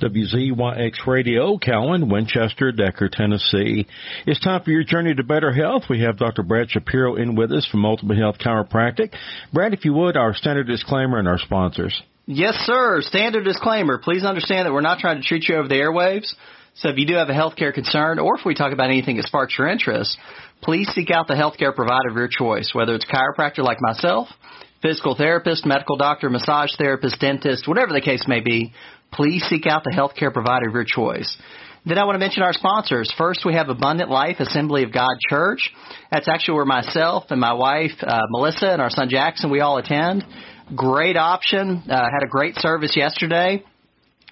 WZYX 0.00 1.06
Radio, 1.06 1.58
Cowan, 1.58 2.08
Winchester, 2.08 2.72
Decherd, 2.72 3.12
Tennessee. 3.12 3.86
It's 4.26 4.40
time 4.40 4.62
for 4.62 4.70
your 4.70 4.84
journey 4.84 5.14
to 5.14 5.22
better 5.22 5.52
health. 5.52 5.84
We 5.88 6.00
have 6.02 6.18
Dr. 6.18 6.42
Brad 6.42 6.70
Shapiro 6.70 7.16
in 7.16 7.34
with 7.36 7.52
us 7.52 7.66
from 7.70 7.84
Ultimate 7.84 8.18
Health 8.18 8.38
Chiropractic. 8.38 9.14
Brad, 9.52 9.74
if 9.74 9.84
you 9.84 9.92
would, 9.92 10.16
our 10.16 10.34
standard 10.34 10.66
disclaimer 10.66 11.18
and 11.18 11.28
our 11.28 11.38
sponsors. 11.38 12.02
Yes, 12.26 12.54
sir. 12.64 13.02
Standard 13.02 13.44
disclaimer. 13.44 13.98
Please 13.98 14.24
understand 14.24 14.66
that 14.66 14.72
we're 14.72 14.80
not 14.80 15.00
trying 15.00 15.20
to 15.20 15.26
treat 15.26 15.48
you 15.48 15.56
over 15.56 15.68
the 15.68 15.74
airwaves. 15.74 16.32
So 16.74 16.88
if 16.88 16.96
you 16.96 17.06
do 17.06 17.14
have 17.14 17.28
a 17.28 17.32
healthcare 17.32 17.74
concern, 17.74 18.18
or 18.18 18.38
if 18.38 18.44
we 18.46 18.54
talk 18.54 18.72
about 18.72 18.90
anything 18.90 19.16
that 19.16 19.26
sparks 19.26 19.56
your 19.58 19.68
interest, 19.68 20.16
please 20.62 20.88
seek 20.94 21.10
out 21.10 21.26
the 21.26 21.34
healthcare 21.34 21.74
provider 21.74 22.08
of 22.08 22.16
your 22.16 22.28
choice, 22.28 22.70
whether 22.72 22.94
it's 22.94 23.04
chiropractor 23.04 23.64
like 23.64 23.78
myself, 23.80 24.28
physical 24.80 25.14
therapist, 25.14 25.66
medical 25.66 25.96
doctor, 25.96 26.30
massage 26.30 26.70
therapist, 26.78 27.20
dentist, 27.20 27.66
whatever 27.66 27.92
the 27.92 28.00
case 28.00 28.24
may 28.26 28.40
be 28.40 28.72
please 29.12 29.42
seek 29.48 29.66
out 29.66 29.84
the 29.84 29.90
healthcare 29.90 30.32
provider 30.32 30.68
of 30.68 30.74
your 30.74 30.84
choice. 30.84 31.36
Then 31.86 31.96
I 31.96 32.04
want 32.04 32.16
to 32.16 32.18
mention 32.18 32.42
our 32.42 32.52
sponsors. 32.52 33.12
First, 33.16 33.40
we 33.46 33.54
have 33.54 33.70
Abundant 33.70 34.10
Life 34.10 34.36
Assembly 34.38 34.82
of 34.82 34.92
God 34.92 35.16
Church. 35.30 35.70
That's 36.12 36.28
actually 36.28 36.56
where 36.56 36.66
myself 36.66 37.24
and 37.30 37.40
my 37.40 37.54
wife, 37.54 37.92
uh, 38.02 38.20
Melissa, 38.28 38.70
and 38.70 38.82
our 38.82 38.90
son 38.90 39.08
Jackson, 39.08 39.50
we 39.50 39.60
all 39.60 39.78
attend. 39.78 40.24
Great 40.76 41.16
option. 41.16 41.82
Uh, 41.88 41.96
had 41.96 42.22
a 42.22 42.28
great 42.28 42.56
service 42.56 42.94
yesterday. 42.96 43.64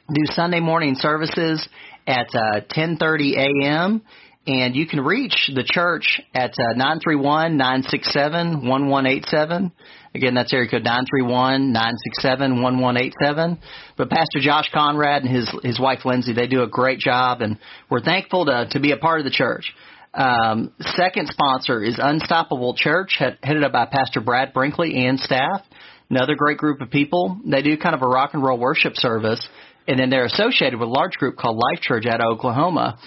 Do 0.08 0.26
Sunday 0.26 0.60
morning 0.60 0.94
services 0.94 1.66
at 2.06 2.28
uh, 2.34 2.60
10:30 2.70 3.36
a.m. 3.36 4.02
And 4.46 4.74
you 4.74 4.86
can 4.86 5.00
reach 5.00 5.50
the 5.54 5.62
church 5.62 6.22
at 6.34 6.52
uh, 6.52 6.72
931 6.72 7.56
967 7.58 8.66
1187. 8.66 9.72
Again, 10.14 10.34
that's 10.34 10.52
area 10.54 10.70
code 10.70 10.84
931 10.84 11.72
967 11.72 12.62
1187. 12.62 13.58
But 13.96 14.08
Pastor 14.08 14.40
Josh 14.40 14.70
Conrad 14.72 15.22
and 15.22 15.30
his, 15.30 15.50
his 15.62 15.78
wife 15.78 16.04
Lindsay, 16.04 16.32
they 16.32 16.46
do 16.46 16.62
a 16.62 16.68
great 16.68 16.98
job, 16.98 17.42
and 17.42 17.58
we're 17.90 18.00
thankful 18.00 18.46
to, 18.46 18.68
to 18.70 18.80
be 18.80 18.92
a 18.92 18.96
part 18.96 19.20
of 19.20 19.24
the 19.24 19.30
church. 19.30 19.74
Um, 20.14 20.72
second 20.80 21.28
sponsor 21.28 21.82
is 21.82 21.98
Unstoppable 22.02 22.74
Church, 22.74 23.16
headed 23.18 23.62
up 23.62 23.72
by 23.72 23.86
Pastor 23.86 24.20
Brad 24.20 24.54
Brinkley 24.54 25.06
and 25.06 25.20
staff. 25.20 25.62
Another 26.10 26.34
great 26.34 26.56
group 26.56 26.80
of 26.80 26.90
people. 26.90 27.38
They 27.44 27.60
do 27.60 27.76
kind 27.76 27.94
of 27.94 28.00
a 28.00 28.08
rock 28.08 28.30
and 28.32 28.42
roll 28.42 28.58
worship 28.58 28.94
service, 28.96 29.46
and 29.86 30.00
then 30.00 30.08
they're 30.08 30.24
associated 30.24 30.80
with 30.80 30.88
a 30.88 30.92
large 30.92 31.12
group 31.18 31.36
called 31.36 31.56
Life 31.56 31.82
Church 31.82 32.06
out 32.06 32.20
of 32.20 32.32
Oklahoma. 32.32 32.98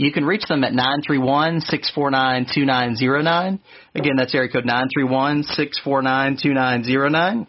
You 0.00 0.10
can 0.12 0.24
reach 0.24 0.44
them 0.48 0.64
at 0.64 0.72
931-649-2909. 0.72 3.60
Again, 3.94 4.16
that's 4.16 4.34
area 4.34 4.50
code 4.50 4.64
931-649-2909. 4.64 7.46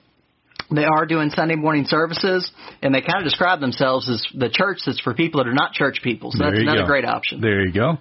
They 0.70 0.84
are 0.84 1.06
doing 1.06 1.30
Sunday 1.30 1.56
morning 1.56 1.86
services, 1.88 2.52
and 2.82 2.94
they 2.94 3.00
kind 3.00 3.20
of 3.20 3.24
describe 3.24 3.62
themselves 3.62 4.10
as 4.10 4.22
the 4.38 4.50
church 4.50 4.80
that's 4.86 5.00
for 5.00 5.14
people 5.14 5.42
that 5.42 5.50
are 5.50 5.54
not 5.54 5.72
church 5.72 6.02
people. 6.04 6.32
So 6.32 6.40
that's 6.44 6.60
another 6.60 6.82
go. 6.82 6.88
great 6.88 7.06
option. 7.06 7.40
There 7.40 7.66
you 7.66 7.72
go. 7.72 8.00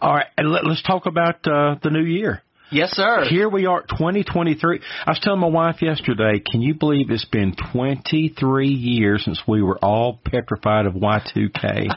All 0.00 0.12
right, 0.12 0.26
and 0.36 0.50
let, 0.50 0.66
us 0.66 0.82
talk 0.84 1.06
about 1.06 1.46
uh, 1.46 1.76
the 1.84 1.90
new 1.90 2.02
year. 2.02 2.42
Yes, 2.74 2.90
sir. 2.90 3.24
Here 3.30 3.48
we 3.48 3.66
are, 3.66 3.82
2023. 3.82 4.80
I 5.06 5.10
was 5.12 5.20
telling 5.22 5.38
my 5.38 5.46
wife 5.46 5.80
yesterday, 5.80 6.40
can 6.44 6.60
you 6.60 6.74
believe 6.74 7.08
it's 7.08 7.24
been 7.24 7.54
23 7.72 8.66
years 8.66 9.24
since 9.24 9.40
we 9.46 9.62
were 9.62 9.78
all 9.78 10.18
petrified 10.24 10.86
of 10.86 10.94
Y2K? 10.94 11.54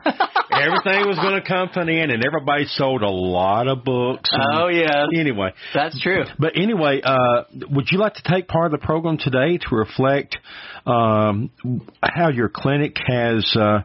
Everything 0.52 1.08
was 1.08 1.18
going 1.20 1.42
to 1.42 1.48
come 1.48 1.70
to 1.74 1.80
an 1.82 1.90
end, 1.90 2.12
and 2.12 2.24
everybody 2.24 2.66
sold 2.66 3.02
a 3.02 3.10
lot 3.10 3.68
of 3.68 3.84
books. 3.84 4.30
oh, 4.54 4.68
yeah. 4.68 5.06
Anyway. 5.16 5.52
That's 5.74 6.00
true. 6.00 6.26
But 6.38 6.54
anyway, 6.56 7.02
uh, 7.04 7.46
would 7.72 7.88
you 7.92 7.98
like 7.98 8.14
to 8.16 8.24
take 8.24 8.48
part 8.48 8.72
of 8.72 8.80
the 8.80 8.86
program 8.86 9.18
today 9.18 9.58
to 9.58 9.76
reflect 9.76 10.38
um, 10.86 11.50
how 12.04 12.30
your 12.30 12.50
clinic 12.50 12.98
has 13.08 13.52
uh, 13.60 13.80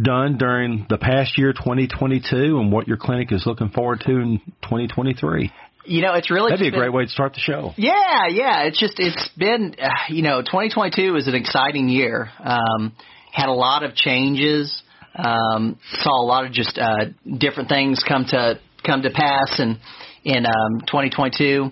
done 0.00 0.38
during 0.38 0.86
the 0.88 0.98
past 0.98 1.38
year, 1.38 1.52
2022, 1.52 2.58
and 2.58 2.72
what 2.72 2.88
your 2.88 2.96
clinic 2.96 3.30
is 3.30 3.44
looking 3.46 3.70
forward 3.70 4.00
to 4.06 4.12
in 4.12 4.38
2023? 4.62 5.52
You 5.84 6.02
know, 6.02 6.14
it's 6.14 6.30
really 6.30 6.50
that'd 6.50 6.62
be 6.62 6.68
a 6.68 6.70
been, 6.70 6.80
great 6.80 6.92
way 6.92 7.04
to 7.04 7.10
start 7.10 7.34
the 7.34 7.40
show. 7.40 7.72
Yeah, 7.76 8.28
yeah. 8.28 8.64
It's 8.64 8.78
just 8.78 8.94
it's 8.98 9.28
been 9.36 9.76
uh, 9.80 9.88
you 10.08 10.22
know 10.22 10.40
2022 10.42 11.16
is 11.16 11.26
an 11.26 11.34
exciting 11.34 11.88
year. 11.88 12.30
Um, 12.42 12.92
had 13.32 13.48
a 13.48 13.52
lot 13.52 13.82
of 13.82 13.94
changes. 13.94 14.82
Um, 15.14 15.78
saw 16.00 16.22
a 16.22 16.26
lot 16.26 16.46
of 16.46 16.52
just 16.52 16.78
uh, 16.78 17.06
different 17.38 17.68
things 17.68 18.02
come 18.06 18.26
to 18.28 18.60
come 18.84 19.02
to 19.02 19.10
pass, 19.10 19.58
and 19.58 19.78
in 20.24 20.46
um, 20.46 20.80
2022, 20.86 21.70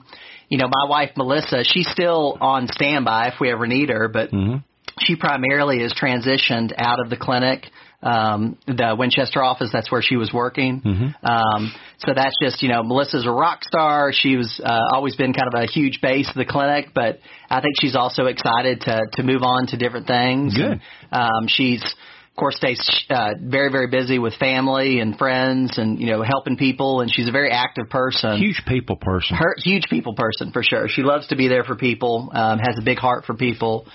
you 0.49 0.59
know, 0.59 0.69
my 0.69 0.89
wife 0.89 1.11
Melissa, 1.17 1.63
she's 1.65 1.89
still 1.89 2.37
on 2.41 2.67
standby 2.69 3.29
if 3.29 3.35
we 3.41 3.51
ever 3.51 3.67
need 3.67 3.89
her, 3.89 4.09
but 4.09 4.31
mm-hmm. 4.31 4.59
she 4.99 5.17
primarily 5.17 5.81
has 5.83 5.95
transitioned 5.95 6.73
out 6.77 7.01
of 7.01 7.09
the 7.09 7.17
clinic 7.17 7.67
um, 8.03 8.57
the 8.67 8.97
Winchester 8.99 9.43
office. 9.43 9.71
That's 9.73 9.91
where 9.91 10.03
she 10.03 10.17
was 10.17 10.33
working. 10.33 10.81
Mm-hmm. 10.81 11.27
Um, 11.27 11.73
so 11.99 12.13
that's 12.15 12.35
just 12.43 12.63
you 12.63 12.69
know 12.69 12.83
Melissa's 12.83 13.27
a 13.27 13.31
rock 13.31 13.65
star. 13.65 14.13
She 14.13 14.37
was 14.37 14.61
uh, 14.65 14.81
always 14.93 15.17
been 15.17 15.33
kind 15.33 15.49
of 15.53 15.61
a 15.61 15.67
huge 15.67 16.01
base 16.01 16.29
of 16.29 16.37
the 16.37 16.47
clinic, 16.47 16.89
but 16.95 17.19
I 17.49 17.61
think 17.61 17.75
she's 17.81 17.97
also 17.97 18.27
excited 18.27 18.83
to 18.83 19.03
to 19.15 19.23
move 19.23 19.43
on 19.43 19.67
to 19.69 19.77
different 19.77 20.07
things. 20.07 20.57
Good. 20.57 20.81
um, 21.13 21.47
she's 21.47 21.83
of 21.83 22.37
course 22.37 22.57
stays 22.57 23.05
uh, 23.11 23.35
very 23.43 23.71
very 23.71 23.89
busy 23.89 24.19
with 24.19 24.35
family 24.35 25.01
and 25.01 25.19
friends 25.19 25.77
and 25.77 26.01
you 26.01 26.07
know 26.07 26.23
helping 26.23 26.57
people 26.57 27.01
and 27.01 27.13
she's 27.13 27.29
a 27.29 27.33
very 27.33 27.51
active 27.51 27.91
person 27.91 28.39
huge 28.39 28.63
people 28.67 28.97
person 28.97 29.37
her 29.37 29.55
huge 29.59 29.85
people 29.91 30.15
person 30.15 30.51
for 30.53 30.63
sure 30.63 30.89
she 30.89 31.03
loves 31.03 31.27
to 31.27 31.37
be 31.37 31.49
there 31.49 31.65
for 31.65 31.77
people 31.77 32.31
um, 32.33 32.59
has 32.59 32.79
a 32.79 32.83
big 32.83 32.99
heart 32.99 33.25
for 33.27 33.35
people 33.35 33.87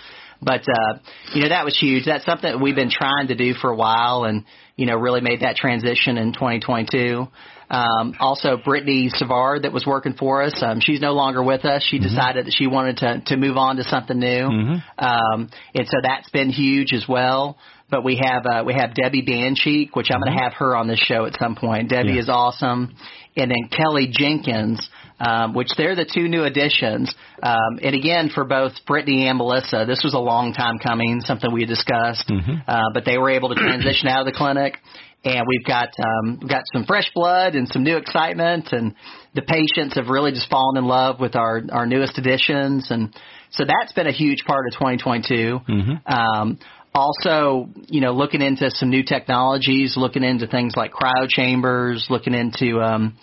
but 0.42 0.62
uh, 0.62 1.00
you 1.34 1.42
know 1.42 1.50
that 1.50 1.66
was 1.66 1.78
huge. 1.78 2.06
That's 2.06 2.26
something 2.26 2.52
that 2.52 2.60
we've 2.60 2.76
been 2.76 2.92
trying 2.92 3.28
to 3.28 3.36
do 3.36 3.54
for 3.54 3.70
a 3.70 3.76
while, 3.76 4.24
and 4.26 4.46
you 4.76 4.86
know 4.86 4.96
really 4.96 5.22
made 5.22 5.42
that 5.42 5.56
transition 5.56 6.18
in 6.18 6.34
2022. 6.34 7.28
Um, 7.70 8.14
also, 8.20 8.58
Brittany 8.64 9.10
Savard 9.10 9.64
that 9.64 9.74
was 9.74 9.86
working 9.88 10.14
for 10.14 10.44
us, 10.44 10.62
um, 10.62 10.80
she's 10.80 11.02
no 11.02 11.14
longer 11.14 11.44
with 11.44 11.66
us. 11.66 11.84
She 11.84 11.98
mm-hmm. 11.98 12.08
decided 12.08 12.46
that 12.46 12.54
she 12.56 12.68
wanted 12.68 12.98
to 12.98 13.22
to 13.28 13.38
move 13.38 13.58
on 13.58 13.78
to 13.78 13.84
something 13.84 14.20
new, 14.20 14.48
mm-hmm. 14.48 15.06
um, 15.06 15.50
and 15.74 15.88
so 15.88 15.98
that's 16.04 16.30
been 16.30 16.50
huge 16.50 16.94
as 16.94 17.06
well. 17.08 17.58
But 17.90 18.04
we 18.04 18.22
have 18.24 18.46
uh, 18.46 18.64
we 18.66 18.74
have 18.74 18.94
Debbie 18.94 19.24
Bancheek, 19.24 19.90
which 19.94 20.08
I'm 20.12 20.20
mm-hmm. 20.20 20.26
going 20.26 20.38
to 20.38 20.44
have 20.44 20.54
her 20.54 20.76
on 20.76 20.88
this 20.88 21.00
show 21.00 21.26
at 21.26 21.38
some 21.40 21.56
point. 21.56 21.90
Debbie 21.90 22.14
yeah. 22.14 22.22
is 22.22 22.30
awesome, 22.30 22.96
and 23.36 23.50
then 23.50 23.70
Kelly 23.72 24.10
Jenkins 24.12 24.88
um, 25.20 25.54
which 25.54 25.70
they're 25.78 25.96
the 25.96 26.06
two 26.06 26.28
new 26.28 26.44
additions. 26.44 27.14
Um, 27.42 27.80
and 27.82 27.96
again, 27.96 28.30
for 28.34 28.44
both 28.44 28.74
Brittany 28.86 29.28
and 29.28 29.38
Melissa, 29.38 29.86
this 29.88 30.02
was 30.04 30.14
a 30.14 30.20
long 30.20 30.54
time 30.54 30.80
coming, 30.80 31.22
something 31.22 31.52
we 31.52 31.66
discussed. 31.66 32.28
Mm-hmm. 32.30 32.56
Uh, 32.68 32.90
but 32.94 33.06
they 33.06 33.18
were 33.18 33.30
able 33.30 33.50
to 33.50 33.56
transition 33.56 34.08
out 34.08 34.20
of 34.20 34.26
the 34.26 34.38
clinic, 34.38 34.78
and 35.24 35.46
we've 35.48 35.66
got 35.66 35.90
um, 36.04 36.40
got 36.48 36.64
some 36.74 36.86
fresh 36.86 37.10
blood 37.14 37.56
and 37.56 37.68
some 37.68 37.84
new 37.84 37.98
excitement, 37.98 38.70
and 38.72 38.94
the 39.34 39.42
patients 39.42 39.96
have 39.96 40.08
really 40.08 40.32
just 40.32 40.50
fallen 40.50 40.78
in 40.78 40.86
love 40.86 41.20
with 41.20 41.36
our 41.36 41.62
our 41.72 41.86
newest 41.86 42.18
additions, 42.18 42.92
and 42.92 43.16
so 43.52 43.64
that's 43.66 43.94
been 43.94 44.08
a 44.08 44.12
huge 44.12 44.44
part 44.46 44.68
of 44.68 44.74
2022. 44.74 45.60
Mm-hmm. 45.68 46.14
Um, 46.14 46.60
also, 46.94 47.70
you 47.88 48.00
know, 48.00 48.14
looking 48.14 48.42
into 48.42 48.72
some 48.72 48.90
new 48.90 49.04
technologies, 49.04 49.96
looking 49.98 50.24
into 50.24 50.48
things 50.48 50.76
like 50.78 50.92
cryo 50.94 51.28
chambers, 51.28 52.08
looking 52.10 52.34
into 52.34 52.80
um, 52.80 53.18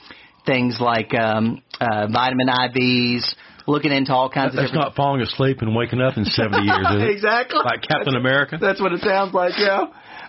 things 0.45 0.79
like 0.81 1.15
um, 1.15 1.63
uh, 1.83 2.07
vitamin 2.07 2.49
IVs, 2.49 3.25
looking 3.67 3.93
into 3.93 4.13
all 4.13 4.31
kinds 4.31 4.55
That's 4.55 4.71
of. 4.71 4.75
That's 4.75 4.87
not 4.87 4.95
falling 4.95 5.21
asleep 5.21 5.59
and 5.61 5.75
waking 5.75 6.01
up 6.01 6.17
in 6.17 6.25
70 6.25 6.63
years, 6.63 6.87
is 6.91 7.03
it? 7.03 7.11
exactly. 7.17 7.61
Like 7.65 7.83
Captain 7.83 8.15
that's, 8.15 8.17
America. 8.17 8.59
That's 8.61 8.81
what 8.81 8.93
it 8.93 9.01
sounds 9.01 9.35
like, 9.35 9.55
yeah. 9.59 9.87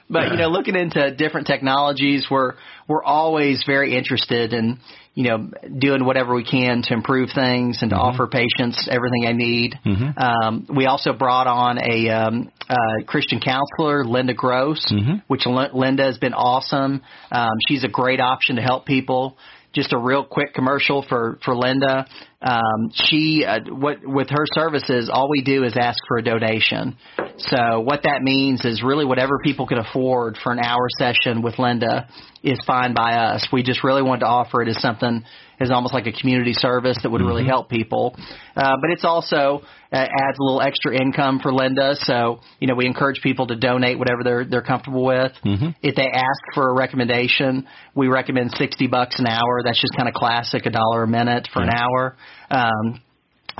But 0.09 0.31
you 0.31 0.37
know, 0.37 0.49
looking 0.49 0.75
into 0.75 1.15
different 1.15 1.47
technologies, 1.47 2.27
we're 2.29 2.53
we're 2.87 3.03
always 3.03 3.63
very 3.65 3.95
interested 3.95 4.53
in 4.53 4.79
you 5.15 5.23
know 5.23 5.49
doing 5.79 6.05
whatever 6.05 6.35
we 6.35 6.43
can 6.43 6.81
to 6.83 6.93
improve 6.93 7.29
things 7.33 7.79
and 7.81 7.89
to 7.89 7.95
mm-hmm. 7.95 8.05
offer 8.05 8.27
patients 8.27 8.87
everything 8.91 9.21
they 9.23 9.33
need. 9.33 9.79
Mm-hmm. 9.85 10.17
Um, 10.17 10.67
we 10.75 10.87
also 10.87 11.13
brought 11.13 11.47
on 11.47 11.79
a 11.79 12.09
um, 12.09 12.51
uh, 12.69 13.05
Christian 13.07 13.39
counselor, 13.39 14.05
Linda 14.05 14.33
Gross, 14.33 14.85
mm-hmm. 14.91 15.17
which 15.27 15.45
Linda 15.45 16.03
has 16.03 16.17
been 16.17 16.33
awesome. 16.33 17.01
Um, 17.31 17.51
she's 17.67 17.83
a 17.83 17.89
great 17.89 18.19
option 18.19 18.57
to 18.57 18.61
help 18.61 18.85
people 18.85 19.37
just 19.73 19.93
a 19.93 19.97
real 19.97 20.23
quick 20.23 20.53
commercial 20.53 21.05
for 21.07 21.39
for 21.43 21.55
Linda. 21.55 22.07
Um, 22.41 22.91
she 22.93 23.45
uh, 23.47 23.59
what 23.69 23.97
with 24.03 24.29
her 24.29 24.45
services, 24.53 25.09
all 25.11 25.29
we 25.29 25.41
do 25.41 25.63
is 25.63 25.75
ask 25.79 25.97
for 26.07 26.17
a 26.17 26.23
donation. 26.23 26.97
So 27.37 27.79
what 27.79 28.03
that 28.03 28.21
means 28.21 28.63
is 28.63 28.83
really 28.83 29.05
whatever 29.05 29.39
people 29.43 29.67
can 29.67 29.79
afford 29.79 30.37
for 30.43 30.51
an 30.51 30.59
hour 30.59 30.87
session 30.97 31.41
with 31.41 31.57
Linda 31.57 32.07
is 32.43 32.59
fine 32.67 32.93
by 32.93 33.13
us. 33.13 33.47
We 33.51 33.63
just 33.63 33.83
really 33.83 34.01
want 34.01 34.19
to 34.21 34.27
offer 34.27 34.61
it 34.61 34.67
as 34.67 34.79
something 34.81 35.23
as 35.59 35.71
almost 35.71 35.93
like 35.93 36.07
a 36.07 36.11
community 36.11 36.53
service 36.53 36.97
that 37.01 37.09
would 37.09 37.21
mm-hmm. 37.21 37.27
really 37.27 37.45
help 37.45 37.69
people. 37.69 38.15
Uh, 38.55 38.75
but 38.81 38.91
it's 38.91 39.05
also 39.05 39.61
uh, 39.91 39.95
adds 39.95 40.37
a 40.39 40.43
little 40.43 40.61
extra 40.61 40.95
income 40.95 41.39
for 41.41 41.53
Linda. 41.53 41.95
So 41.95 42.39
you 42.59 42.67
know 42.67 42.75
we 42.75 42.85
encourage 42.85 43.21
people 43.21 43.47
to 43.47 43.55
donate 43.55 43.97
whatever 43.97 44.23
they're 44.23 44.45
they're 44.45 44.61
comfortable 44.61 45.05
with. 45.05 45.31
Mm-hmm. 45.45 45.69
If 45.81 45.95
they 45.95 46.07
ask 46.07 46.41
for 46.53 46.69
a 46.69 46.73
recommendation, 46.73 47.67
we 47.95 48.07
recommend 48.07 48.51
sixty 48.57 48.87
bucks 48.87 49.19
an 49.19 49.27
hour. 49.27 49.61
That's 49.63 49.81
just 49.81 49.95
kind 49.95 50.07
of 50.07 50.13
classic, 50.13 50.65
a 50.65 50.69
dollar 50.69 51.03
a 51.03 51.07
minute 51.07 51.47
for 51.53 51.63
yeah. 51.63 51.69
an 51.69 51.77
hour. 51.77 52.17
Um, 52.49 53.01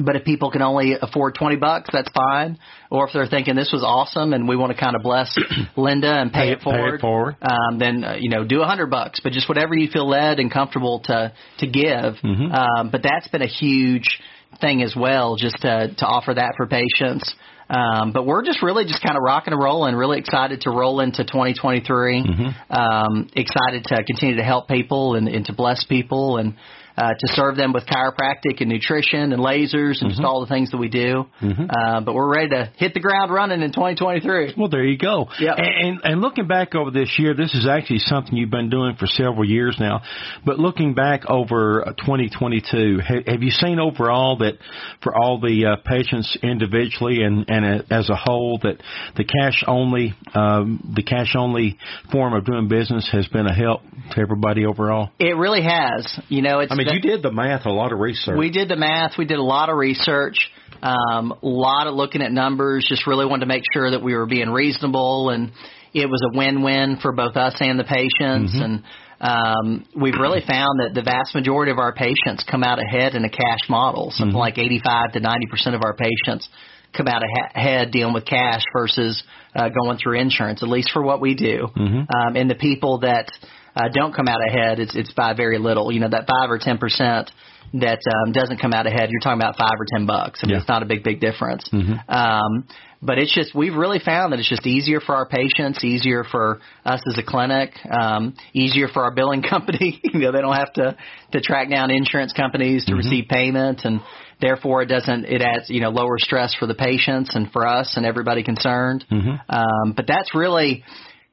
But 0.02 0.16
if 0.16 0.24
people 0.24 0.50
can 0.50 0.62
only 0.62 0.96
afford 1.00 1.36
20 1.36 1.58
bucks, 1.58 1.90
that's 1.92 2.10
fine. 2.14 2.58
Or 2.90 3.08
if 3.08 3.14
they're 3.14 3.28
thinking 3.28 3.56
this 3.56 3.72
was 3.72 3.84
awesome 3.84 4.34
and 4.34 4.48
we 4.48 4.56
want 4.56 4.72
to 4.72 4.78
kind 4.78 4.96
of 4.96 5.04
bless 5.04 5.38
Linda 5.78 6.12
and 6.12 6.32
pay, 6.32 6.40
Pay 6.40 6.48
it 6.50 6.52
it- 6.54 6.58
pay 6.60 6.64
forward, 6.64 6.96
it 6.96 7.02
forward. 7.02 7.36
Um, 7.42 7.80
then, 7.80 8.04
uh, 8.04 8.16
you 8.20 8.30
know, 8.30 8.44
do 8.44 8.62
a 8.62 8.66
hundred 8.66 8.90
bucks, 8.90 9.20
but 9.22 9.34
just 9.34 9.48
whatever 9.48 9.76
you 9.76 9.90
feel 9.92 10.08
led 10.08 10.40
and 10.40 10.52
comfortable 10.52 11.02
to, 11.06 11.34
to 11.60 11.68
give. 11.68 12.16
Mm-hmm. 12.24 12.52
Um, 12.52 12.90
but 12.92 13.04
that's 13.04 13.28
been 13.28 13.42
a 13.42 13.48
huge 13.48 14.20
thing 14.60 14.82
as 14.82 14.96
well, 14.96 15.36
just 15.36 15.58
to, 15.62 15.94
to 15.98 16.06
offer 16.06 16.34
that 16.34 16.54
for 16.58 16.68
patients. 16.68 17.34
Um, 17.70 18.12
but 18.12 18.26
we're 18.26 18.44
just 18.44 18.62
really 18.62 18.84
just 18.86 19.02
kind 19.02 19.16
of 19.18 19.24
rocking 19.24 19.54
and 19.54 19.62
rolling, 19.62 19.96
really 19.96 20.20
excited 20.20 20.62
to 20.62 20.70
roll 20.70 21.00
into 21.00 21.24
2023. 21.24 22.24
Mm-hmm. 22.24 22.72
Um, 22.72 23.30
excited 23.36 23.86
to 23.86 24.04
continue 24.04 24.36
to 24.36 24.44
help 24.44 24.68
people 24.68 25.16
and, 25.16 25.28
and 25.28 25.46
to 25.46 25.54
bless 25.54 25.84
people 25.86 26.38
and 26.38 26.56
uh, 26.98 27.10
to 27.10 27.28
serve 27.34 27.56
them 27.58 27.74
with 27.74 27.86
chiropractic 27.86 28.60
and 28.62 28.70
nutrition 28.70 29.34
and 29.34 29.42
lasers 29.42 30.02
and 30.02 30.10
just 30.10 30.14
Mm-hmm. 30.24 30.26
all 30.26 30.42
the 30.42 30.48
things 30.48 30.72
that 30.72 30.78
we 30.78 30.90
do. 30.90 31.26
Uh, 31.42 32.02
but 32.02 32.14
we're 32.14 32.32
ready 32.32 32.50
to 32.50 32.72
hit 32.78 32.94
the 32.94 33.00
ground 33.00 33.34
running 33.34 33.62
in 33.62 33.72
2023. 33.72 34.54
Well, 34.58 34.70
there 34.70 34.84
you 34.84 34.98
go. 34.98 35.28
Yep. 35.40 35.56
And, 35.58 36.00
and 36.04 36.22
looking 36.22 36.48
back 36.48 36.76
over 36.76 36.92
this 36.92 37.16
year, 37.18 37.34
this 37.34 37.54
is 37.56 37.68
actually 37.68 38.00
something 38.00 38.36
you've 38.36 38.52
been 38.52 38.70
doing 38.70 38.96
for 38.98 39.08
several 39.08 39.44
years 39.44 39.76
now. 39.80 40.02
But 40.46 40.60
looking 40.60 40.94
back 40.94 41.22
over 41.28 41.88
uh, 41.88 41.94
2022, 41.94 43.00
ha- 43.06 43.24
have 43.28 43.42
you 43.42 43.50
seen 43.52 43.80
overall 43.80 44.38
that 44.38 44.54
for 45.02 45.16
all 45.16 45.40
the 45.40 45.66
uh, 45.66 45.76
patients 45.88 46.38
individually 46.44 47.24
and 47.24 47.46
and 47.50 47.82
uh, 47.82 47.84
as 47.90 48.10
a 48.10 48.16
whole 48.16 48.60
that 48.64 48.78
the 49.18 49.24
cash 49.24 49.64
only 49.68 50.14
um, 50.36 50.94
the 50.96 51.04
cash 51.04 51.36
only 51.38 51.78
form 52.12 52.34
of 52.34 52.46
doing 52.46 52.68
business 52.68 53.08
has 53.12 53.28
been 53.28 53.46
a 53.48 53.54
help 53.54 53.82
to 54.12 54.22
everybody 54.22 54.66
overall? 54.66 55.10
It 55.20 55.36
really 55.38 55.64
has. 55.64 56.20
You 56.30 56.42
know, 56.42 56.60
it's 56.60 56.72
I 56.72 56.76
mean, 56.76 56.83
that- 56.86 56.94
you 56.96 57.02
did 57.02 57.22
the 57.22 57.32
math, 57.32 57.66
a 57.66 57.72
lot 57.72 57.92
of 57.92 58.00
research. 58.00 58.38
We 58.38 58.50
did 58.50 58.70
the 58.70 58.76
math. 58.76 59.18
We 59.18 59.26
did 59.26 59.40
a 59.40 59.44
lot 59.44 59.70
of 59.70 59.78
research, 59.78 60.52
um, 60.82 61.32
a 61.32 61.38
lot 61.42 61.88
of 61.88 61.94
looking 61.96 62.22
at 62.22 62.32
numbers. 62.32 62.86
Just 62.88 63.08
really 63.08 63.26
wanted 63.26 63.42
to 63.42 63.46
make 63.48 63.64
sure 63.74 63.92
that 63.92 64.02
we 64.02 64.16
were 64.16 64.26
being 64.26 64.50
reasonable, 64.50 65.30
and 65.30 65.52
it 65.94 66.08
was 66.10 66.22
a 66.34 66.38
win-win 66.38 66.98
for 67.02 67.12
both 67.12 67.38
us 67.38 67.56
and 67.62 67.80
the 67.80 67.84
patients. 67.84 68.54
And 68.64 68.84
um, 69.22 69.86
we've 69.96 70.18
really 70.20 70.42
found 70.42 70.80
that 70.82 70.92
the 70.94 71.02
vast 71.02 71.34
majority 71.36 71.72
of 71.72 71.78
our 71.80 71.94
patients 71.94 72.44
come 72.50 72.64
out 72.64 72.80
ahead 72.80 73.16
in 73.16 73.24
a 73.24 73.30
cash 73.30 73.70
model. 73.70 74.12
Something 74.12 74.36
like 74.38 74.58
85 74.58 75.14
to 75.14 75.20
90 75.20 75.48
percent 75.48 75.76
of 75.76 75.82
our 75.84 75.94
patients 75.96 76.50
come 76.96 77.08
out 77.08 77.24
ahead 77.56 77.90
dealing 77.92 78.14
with 78.14 78.24
cash 78.26 78.62
versus 78.72 79.24
uh, 79.56 79.70
going 79.70 79.98
through 79.98 80.20
insurance. 80.20 80.62
At 80.62 80.70
least 80.70 80.92
for 80.92 81.02
what 81.02 81.22
we 81.22 81.34
do. 81.36 81.68
Um, 82.16 82.36
and 82.36 82.50
the 82.50 82.56
people 82.56 83.00
that 83.00 83.30
uh, 83.76 83.90
don't 83.94 84.14
come 84.16 84.28
out 84.28 84.40
ahead, 84.48 84.80
it's 84.80 84.96
it's 84.96 85.12
by 85.14 85.34
very 85.34 85.58
little. 85.60 85.92
You 85.92 86.00
know, 86.00 86.10
that 86.10 86.28
five 86.28 86.50
or 86.50 86.60
ten 86.60 86.78
percent 86.78 87.32
that 87.76 88.00
um, 88.26 88.32
doesn't 88.34 88.60
come 88.60 88.72
out 88.72 88.86
ahead, 88.86 89.10
you're 89.10 89.20
talking 89.20 89.42
about 89.42 89.58
five 89.58 89.74
or 89.80 89.86
ten 89.88 90.06
bucks. 90.06 90.42
I 90.44 90.48
mean, 90.48 90.54
Yeah. 90.56 90.60
it's 90.62 90.70
not 90.70 90.84
a 90.84 90.86
big 90.86 91.04
big 91.04 91.20
difference. 91.20 91.68
Um, 92.08 92.66
but 93.02 93.18
it's 93.18 93.34
just 93.36 93.54
we've 93.54 93.76
really 93.76 94.00
found 94.00 94.32
that 94.32 94.40
it's 94.40 94.48
just 94.48 94.66
easier 94.66 95.02
for 95.02 95.16
our 95.16 95.26
patients, 95.28 95.84
easier 95.84 96.24
for 96.24 96.60
us 96.86 97.02
as 97.10 97.18
a 97.18 97.24
clinic, 97.24 97.72
um, 97.92 98.34
easier 98.54 98.88
for 98.88 99.04
our 99.04 99.14
billing 99.14 99.42
company. 99.50 100.00
you 100.04 100.20
know, 100.20 100.32
they 100.32 100.40
don't 100.42 100.56
have 100.56 100.72
to 100.74 100.96
to 101.34 101.42
track 101.42 101.70
down 101.70 101.90
insurance 101.92 102.32
companies 102.32 102.86
to 102.86 102.96
receive 102.96 103.26
payment, 103.28 103.82
and 103.86 104.02
therefore 104.40 104.84
it 104.84 104.86
doesn't 104.86 105.26
it 105.26 105.42
adds 105.42 105.70
you 105.70 105.82
know 105.82 105.90
lower 105.90 106.18
stress 106.20 106.54
for 106.54 106.68
the 106.68 106.76
patients 106.76 107.34
and 107.36 107.52
for 107.52 107.66
us 107.68 107.98
and 107.98 108.06
everybody 108.06 108.44
concerned. 108.44 109.04
Um, 109.50 109.94
but 109.96 110.06
that's 110.08 110.34
really 110.36 110.84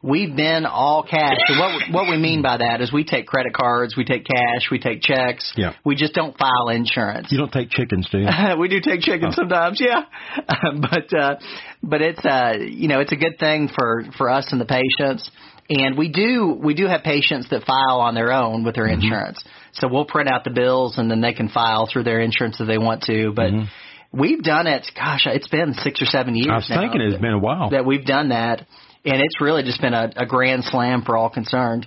we've 0.03 0.35
been 0.35 0.67
all 0.67 1.03
cash. 1.03 1.37
And 1.49 1.59
what 1.59 1.93
what 1.93 2.11
we 2.11 2.17
mean 2.17 2.43
by 2.43 2.59
that 2.59 2.81
is 2.81 2.93
we 2.93 3.05
take 3.05 3.27
credit 3.27 3.53
cards, 3.53 3.97
we 3.97 4.05
take 4.05 4.25
cash, 4.25 4.69
we 4.71 4.79
take 4.79 5.03
checks. 5.03 5.53
Yeah. 5.57 5.75
We 5.85 5.95
just 5.95 6.15
don't 6.15 6.37
file 6.39 6.69
insurance. 6.71 7.29
you 7.31 7.39
don't 7.39 7.53
take 7.53 7.71
chickens, 7.71 8.09
do 8.11 8.19
you? 8.19 8.29
we 8.59 8.69
do 8.69 8.81
take 8.81 9.01
chicken 9.01 9.33
sometimes, 9.33 9.81
yeah. 9.81 10.05
but 10.81 11.13
uh 11.17 11.37
but 11.83 12.03
it's 12.03 12.25
uh 12.25 12.55
you 12.59 12.89
know, 12.89 13.01
it's 13.01 13.13
a 13.13 13.17
good 13.17 13.39
thing 13.39 13.69
for 13.69 14.05
for 14.17 14.31
us 14.31 14.49
and 14.53 14.61
the 14.61 14.67
patients. 14.67 15.31
And 15.69 15.97
we 15.97 16.09
do 16.09 16.59
we 16.61 16.75
do 16.75 16.87
have 16.87 17.03
patients 17.03 17.49
that 17.51 17.65
file 17.65 18.01
on 18.01 18.15
their 18.15 18.33
own 18.33 18.65
with 18.65 18.75
their 18.75 18.89
insurance. 18.89 19.43
So 19.75 19.87
we'll 19.87 20.05
print 20.05 20.29
out 20.29 20.43
the 20.43 20.51
bills 20.51 20.99
and 20.99 21.11
then 21.11 21.21
they 21.21 21.33
can 21.33 21.49
file 21.49 21.89
through 21.91 22.05
their 22.05 22.21
insurance 22.21 22.61
if 22.61 22.67
they 22.67 22.79
want 22.79 23.03
to. 23.03 23.33
But 23.35 23.53
we've 24.13 24.43
done 24.43 24.67
it 24.67 24.91
gosh, 24.97 25.27
it's 25.27 25.47
been 25.47 25.75
six 25.75 26.03
or 26.03 26.07
seven 26.07 26.35
years 26.35 26.49
I 26.51 26.57
was 26.57 26.71
now 26.71 26.81
thinking 26.81 27.03
it's 27.03 27.21
been 27.21 27.35
a 27.35 27.39
while. 27.39 27.71
that 27.71 27.87
we've 27.87 28.05
done 28.05 28.31
that 28.31 28.67
and 29.05 29.21
it's 29.21 29.41
really 29.41 29.63
just 29.63 29.81
been 29.81 29.95
a, 29.95 30.11
a 30.17 30.27
grand 30.27 30.65
slam 30.65 31.03
for 31.03 31.17
all 31.17 31.31
concerned. 31.31 31.87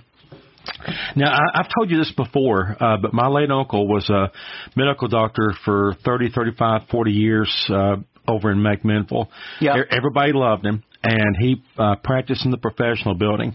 Now, 1.14 1.32
I, 1.32 1.60
I've 1.60 1.68
told 1.76 1.90
you 1.90 1.98
this 1.98 2.12
before, 2.12 2.76
uh, 2.80 2.96
but 2.96 3.12
my 3.12 3.28
late 3.28 3.50
uncle 3.50 3.86
was 3.86 4.08
a 4.08 4.30
medical 4.76 5.08
doctor 5.08 5.52
for 5.64 5.94
30, 6.04 6.30
35, 6.34 6.82
40 6.90 7.10
years 7.10 7.66
uh, 7.70 7.96
over 8.26 8.50
in 8.50 8.58
McMinnville. 8.58 9.28
Yep. 9.60 9.76
E- 9.76 9.80
Everybody 9.90 10.32
loved 10.32 10.64
him, 10.64 10.82
and 11.02 11.36
he 11.38 11.62
uh, 11.78 11.96
practiced 12.02 12.44
in 12.44 12.50
the 12.50 12.56
professional 12.56 13.14
building. 13.14 13.54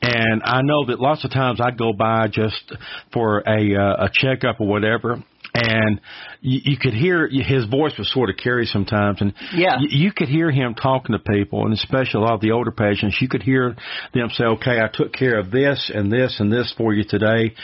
And 0.00 0.42
I 0.44 0.62
know 0.62 0.86
that 0.86 1.00
lots 1.00 1.24
of 1.24 1.32
times 1.32 1.60
I'd 1.60 1.78
go 1.78 1.92
by 1.92 2.28
just 2.28 2.72
for 3.12 3.40
a, 3.40 3.74
uh, 3.74 4.04
a 4.04 4.10
checkup 4.12 4.60
or 4.60 4.68
whatever. 4.68 5.22
And 5.54 6.00
you, 6.40 6.60
you 6.64 6.76
could 6.76 6.94
hear 6.94 7.28
his 7.28 7.66
voice 7.66 7.96
was 7.96 8.12
sort 8.12 8.28
of 8.28 8.36
carry 8.36 8.66
sometimes, 8.66 9.20
and 9.20 9.32
Yeah. 9.54 9.76
you, 9.78 10.06
you 10.06 10.12
could 10.12 10.28
hear 10.28 10.50
him 10.50 10.74
talking 10.74 11.12
to 11.12 11.20
people, 11.20 11.64
and 11.64 11.72
especially 11.72 12.22
a 12.22 12.24
lot 12.24 12.34
of 12.34 12.40
the 12.40 12.50
older 12.50 12.72
patients. 12.72 13.18
You 13.20 13.28
could 13.28 13.42
hear 13.42 13.76
them 14.12 14.30
say, 14.30 14.44
"Okay, 14.44 14.80
I 14.80 14.88
took 14.92 15.12
care 15.12 15.38
of 15.38 15.52
this 15.52 15.90
and 15.94 16.10
this 16.10 16.40
and 16.40 16.52
this 16.52 16.74
for 16.76 16.92
you 16.92 17.04
today, 17.04 17.54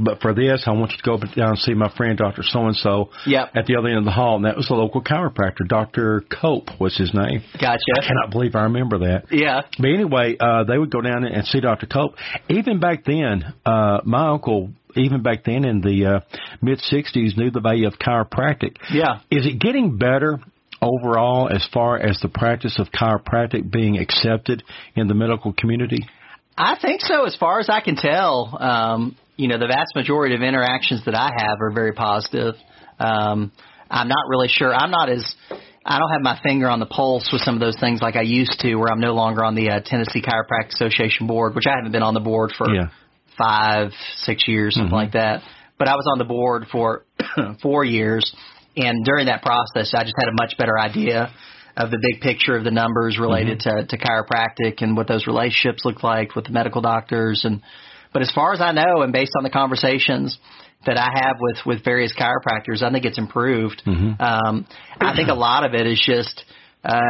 but 0.00 0.20
for 0.20 0.34
this, 0.34 0.64
I 0.66 0.72
want 0.72 0.92
you 0.92 0.98
to 0.98 1.02
go 1.02 1.16
down 1.18 1.50
and 1.50 1.58
see 1.58 1.74
my 1.74 1.92
friend 1.96 2.16
Doctor 2.16 2.42
So 2.42 2.66
and 2.66 2.76
So 2.76 3.10
at 3.54 3.66
the 3.66 3.76
other 3.76 3.88
end 3.88 3.98
of 3.98 4.04
the 4.04 4.10
hall." 4.10 4.36
And 4.36 4.44
that 4.44 4.56
was 4.56 4.70
a 4.70 4.74
local 4.74 5.02
chiropractor, 5.02 5.66
Doctor 5.68 6.24
Cope 6.40 6.68
was 6.80 6.96
his 6.96 7.12
name. 7.14 7.42
Gotcha. 7.60 7.78
I 7.98 8.06
cannot 8.06 8.30
believe 8.30 8.54
I 8.54 8.64
remember 8.64 8.98
that. 8.98 9.26
Yeah. 9.30 9.62
But 9.78 9.90
anyway, 9.90 10.36
uh, 10.38 10.64
they 10.64 10.78
would 10.78 10.90
go 10.90 11.00
down 11.00 11.24
and 11.24 11.46
see 11.46 11.60
Dr. 11.60 11.86
Cope. 11.86 12.14
Even 12.48 12.80
back 12.80 13.04
then, 13.04 13.44
uh, 13.64 14.00
my 14.04 14.28
uncle, 14.28 14.70
even 14.96 15.22
back 15.22 15.44
then 15.44 15.64
in 15.64 15.80
the 15.80 16.06
uh, 16.06 16.36
mid 16.62 16.80
60s, 16.80 17.36
knew 17.36 17.50
the 17.50 17.60
value 17.60 17.86
of 17.86 17.94
chiropractic. 17.98 18.76
Yeah. 18.92 19.20
Is 19.30 19.46
it 19.46 19.60
getting 19.60 19.98
better 19.98 20.40
overall 20.82 21.48
as 21.48 21.66
far 21.72 21.98
as 21.98 22.18
the 22.20 22.28
practice 22.28 22.78
of 22.78 22.88
chiropractic 22.90 23.70
being 23.70 23.98
accepted 23.98 24.62
in 24.96 25.08
the 25.08 25.14
medical 25.14 25.52
community? 25.52 26.06
I 26.60 26.76
think 26.80 27.00
so. 27.00 27.24
As 27.24 27.34
far 27.36 27.58
as 27.58 27.68
I 27.70 27.80
can 27.80 27.96
tell, 27.96 28.56
um, 28.60 29.16
you 29.36 29.48
know, 29.48 29.58
the 29.58 29.66
vast 29.66 29.94
majority 29.94 30.34
of 30.34 30.42
interactions 30.42 31.04
that 31.06 31.14
I 31.14 31.30
have 31.34 31.58
are 31.60 31.70
very 31.72 31.92
positive. 31.92 32.54
Um, 32.98 33.50
I'm 33.90 34.08
not 34.08 34.28
really 34.28 34.48
sure. 34.48 34.74
I'm 34.74 34.90
not 34.90 35.08
as 35.08 35.34
I 35.86 35.98
don't 35.98 36.10
have 36.10 36.20
my 36.20 36.38
finger 36.42 36.68
on 36.68 36.78
the 36.78 36.86
pulse 36.86 37.30
with 37.32 37.40
some 37.40 37.54
of 37.54 37.60
those 37.60 37.78
things 37.80 38.02
like 38.02 38.14
I 38.14 38.20
used 38.22 38.60
to, 38.60 38.74
where 38.74 38.92
I'm 38.92 39.00
no 39.00 39.14
longer 39.14 39.42
on 39.42 39.54
the 39.54 39.70
uh, 39.70 39.80
Tennessee 39.84 40.20
Chiropractic 40.20 40.74
Association 40.74 41.26
board, 41.26 41.54
which 41.54 41.64
I 41.66 41.74
haven't 41.76 41.92
been 41.92 42.02
on 42.02 42.12
the 42.12 42.20
board 42.20 42.52
for 42.56 42.68
Yeah. 42.72 42.88
five, 43.38 43.92
six 44.16 44.46
years, 44.46 44.74
something 44.74 44.92
like 44.92 45.12
that. 45.12 45.42
But 45.78 45.88
I 45.88 45.94
was 45.96 46.06
on 46.12 46.18
the 46.18 46.26
board 46.26 46.66
for 46.70 47.06
four 47.62 47.84
years, 47.86 48.30
and 48.76 49.02
during 49.06 49.26
that 49.26 49.40
process, 49.42 49.94
I 49.94 50.02
just 50.02 50.14
had 50.18 50.28
a 50.28 50.36
much 50.38 50.58
better 50.58 50.78
idea 50.78 51.32
of 51.76 51.90
the 51.90 51.98
big 52.00 52.20
picture 52.20 52.56
of 52.56 52.64
the 52.64 52.70
numbers 52.70 53.18
related 53.18 53.60
to, 53.60 53.86
to 53.86 53.98
chiropractic 53.98 54.82
and 54.82 54.96
what 54.96 55.08
those 55.08 55.26
relationships 55.26 55.84
look 55.84 56.02
like 56.02 56.34
with 56.34 56.46
the 56.46 56.52
medical 56.52 56.80
doctors. 56.80 57.44
And 57.44 57.62
but 58.12 58.22
as 58.22 58.32
far 58.32 58.52
as 58.52 58.60
I 58.60 58.72
know, 58.72 59.02
and 59.02 59.12
based 59.12 59.32
on 59.36 59.44
the 59.44 59.50
conversations 59.50 60.38
that 60.86 60.96
I 60.96 61.08
have 61.14 61.36
with 61.40 61.58
with 61.66 61.84
various 61.84 62.14
chiropractors, 62.14 62.82
I 62.82 62.90
think 62.90 63.04
it's 63.04 63.18
improved. 63.18 63.82
Um, 64.18 64.66
I 65.00 65.14
think 65.14 65.28
a 65.28 65.34
lot 65.34 65.64
of 65.64 65.74
it 65.74 65.86
is 65.86 66.02
just 66.04 66.44
uh, 66.84 67.00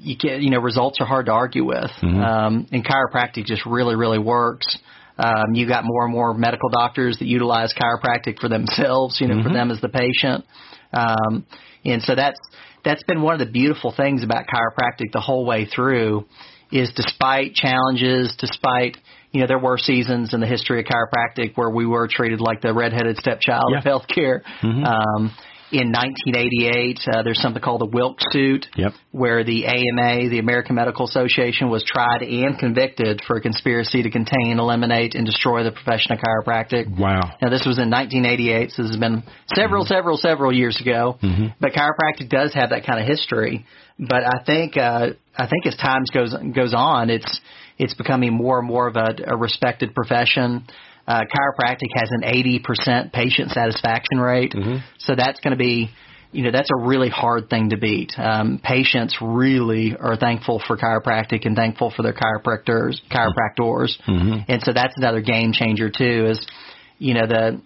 you 0.00 0.16
can 0.16 0.40
you 0.40 0.50
know 0.50 0.60
results 0.60 0.98
are 1.00 1.06
hard 1.06 1.26
to 1.26 1.32
argue 1.32 1.64
with, 1.64 1.90
um, 2.22 2.66
and 2.72 2.84
chiropractic 2.84 3.44
just 3.44 3.66
really 3.66 3.96
really 3.96 4.18
works. 4.18 4.78
Um, 5.18 5.54
you 5.54 5.66
got 5.66 5.84
more 5.84 6.04
and 6.04 6.12
more 6.12 6.34
medical 6.34 6.68
doctors 6.68 7.18
that 7.18 7.26
utilize 7.26 7.72
chiropractic 7.74 8.38
for 8.38 8.48
themselves, 8.50 9.18
you 9.18 9.28
know, 9.28 9.42
for 9.42 9.48
them 9.50 9.70
as 9.70 9.80
the 9.80 9.88
patient. 9.88 10.44
Um, 10.92 11.46
and 11.86 12.02
so 12.02 12.14
that's 12.14 12.38
that's 12.86 13.02
been 13.02 13.20
one 13.20 13.34
of 13.34 13.40
the 13.40 13.52
beautiful 13.52 13.92
things 13.94 14.22
about 14.22 14.46
chiropractic 14.46 15.10
the 15.12 15.20
whole 15.20 15.44
way 15.44 15.66
through 15.66 16.24
is 16.70 16.90
despite 16.94 17.52
challenges, 17.54 18.34
despite 18.38 18.96
you 19.32 19.40
know 19.40 19.46
there 19.48 19.58
were 19.58 19.76
seasons 19.76 20.32
in 20.32 20.40
the 20.40 20.46
history 20.46 20.80
of 20.80 20.86
chiropractic 20.86 21.56
where 21.56 21.68
we 21.68 21.84
were 21.84 22.08
treated 22.08 22.40
like 22.40 22.60
the 22.62 22.72
redheaded 22.72 23.16
stepchild 23.18 23.74
of 23.76 23.84
Yeah. 23.84 23.90
healthcare. 23.92 24.40
Um, 24.62 25.32
in 25.80 25.92
1988, 25.92 26.98
uh, 27.06 27.22
there's 27.22 27.40
something 27.40 27.62
called 27.62 27.80
the 27.80 27.86
Wilkes 27.86 28.24
suit, 28.30 28.66
Yep. 28.76 28.92
where 29.12 29.44
the 29.44 29.66
AMA, 29.66 30.28
the 30.28 30.38
American 30.38 30.74
Medical 30.76 31.06
Association, 31.06 31.68
was 31.70 31.84
tried 31.84 32.22
and 32.22 32.58
convicted 32.58 33.22
for 33.26 33.36
a 33.36 33.40
conspiracy 33.40 34.02
to 34.02 34.10
contain, 34.10 34.58
eliminate, 34.58 35.14
and 35.14 35.24
destroy 35.26 35.62
the 35.64 35.72
profession 35.72 36.12
of 36.12 36.18
chiropractic. 36.18 36.88
Wow. 36.98 37.20
Now, 37.40 37.50
this 37.50 37.64
was 37.66 37.78
in 37.78 37.90
1988, 37.90 38.72
so 38.72 38.82
this 38.82 38.90
has 38.92 39.00
been 39.00 39.22
several, 39.54 39.84
several, 39.84 40.16
several 40.16 40.52
years 40.52 40.80
ago. 40.80 41.18
But 41.60 41.72
chiropractic 41.72 42.28
does 42.28 42.52
have 42.54 42.70
that 42.70 42.86
kind 42.86 43.00
of 43.00 43.06
history. 43.06 43.64
But 43.98 44.24
I 44.24 44.44
think, 44.44 44.76
uh, 44.76 45.10
I 45.36 45.46
think 45.46 45.66
as 45.66 45.76
time 45.76 46.02
goes 46.12 46.34
goes 46.54 46.74
on, 46.76 47.08
it's 47.10 47.40
it's 47.78 47.94
becoming 47.94 48.32
more 48.32 48.58
and 48.58 48.66
more 48.68 48.86
of 48.88 48.96
a, 48.96 49.16
a 49.26 49.36
respected 49.36 49.94
profession. 49.94 50.66
Uh, 51.06 51.22
chiropractic 51.22 51.88
has 51.94 52.10
an 52.10 52.22
80% 52.22 53.12
patient 53.12 53.50
satisfaction 53.52 54.18
rate, 54.18 54.52
so 54.98 55.14
that's 55.14 55.40
going 55.40 55.52
to 55.52 55.58
be 55.58 55.90
you 56.32 56.42
know 56.42 56.50
that's 56.50 56.68
a 56.70 56.86
really 56.86 57.08
hard 57.08 57.48
thing 57.48 57.70
to 57.70 57.78
beat. 57.78 58.12
Um, 58.18 58.60
patients 58.62 59.16
really 59.20 59.96
are 59.98 60.16
thankful 60.16 60.62
for 60.66 60.76
chiropractic 60.76 61.46
and 61.46 61.56
thankful 61.56 61.92
for 61.96 62.02
their 62.02 62.12
chiropractors, 62.12 62.98
chiropractors, 63.10 63.92
mm-hmm. 64.06 64.40
and 64.48 64.62
so 64.62 64.72
that's 64.72 64.94
another 64.96 65.20
game 65.20 65.52
changer 65.52 65.90
too. 65.90 66.26
Is 66.30 66.46
you 66.98 67.14
know 67.14 67.26
the 67.26 67.62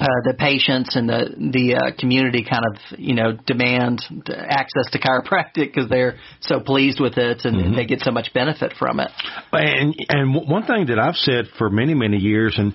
uh, 0.00 0.06
the 0.24 0.34
patients 0.38 0.94
and 0.96 1.08
the 1.08 1.34
the 1.52 1.74
uh, 1.74 1.98
community 1.98 2.44
kind 2.48 2.64
of 2.70 2.98
you 2.98 3.14
know 3.14 3.32
demand 3.46 4.02
access 4.28 4.90
to 4.92 4.98
chiropractic 4.98 5.72
because 5.74 5.88
they're 5.88 6.18
so 6.40 6.60
pleased 6.60 7.00
with 7.00 7.16
it 7.16 7.44
and 7.44 7.56
mm-hmm. 7.56 7.74
they 7.74 7.86
get 7.86 8.00
so 8.00 8.10
much 8.10 8.32
benefit 8.34 8.74
from 8.78 9.00
it. 9.00 9.10
And 9.52 9.94
and 10.08 10.34
one 10.34 10.66
thing 10.66 10.86
that 10.86 10.98
I've 10.98 11.16
said 11.16 11.46
for 11.58 11.70
many 11.70 11.94
many 11.94 12.18
years 12.18 12.54
and 12.58 12.74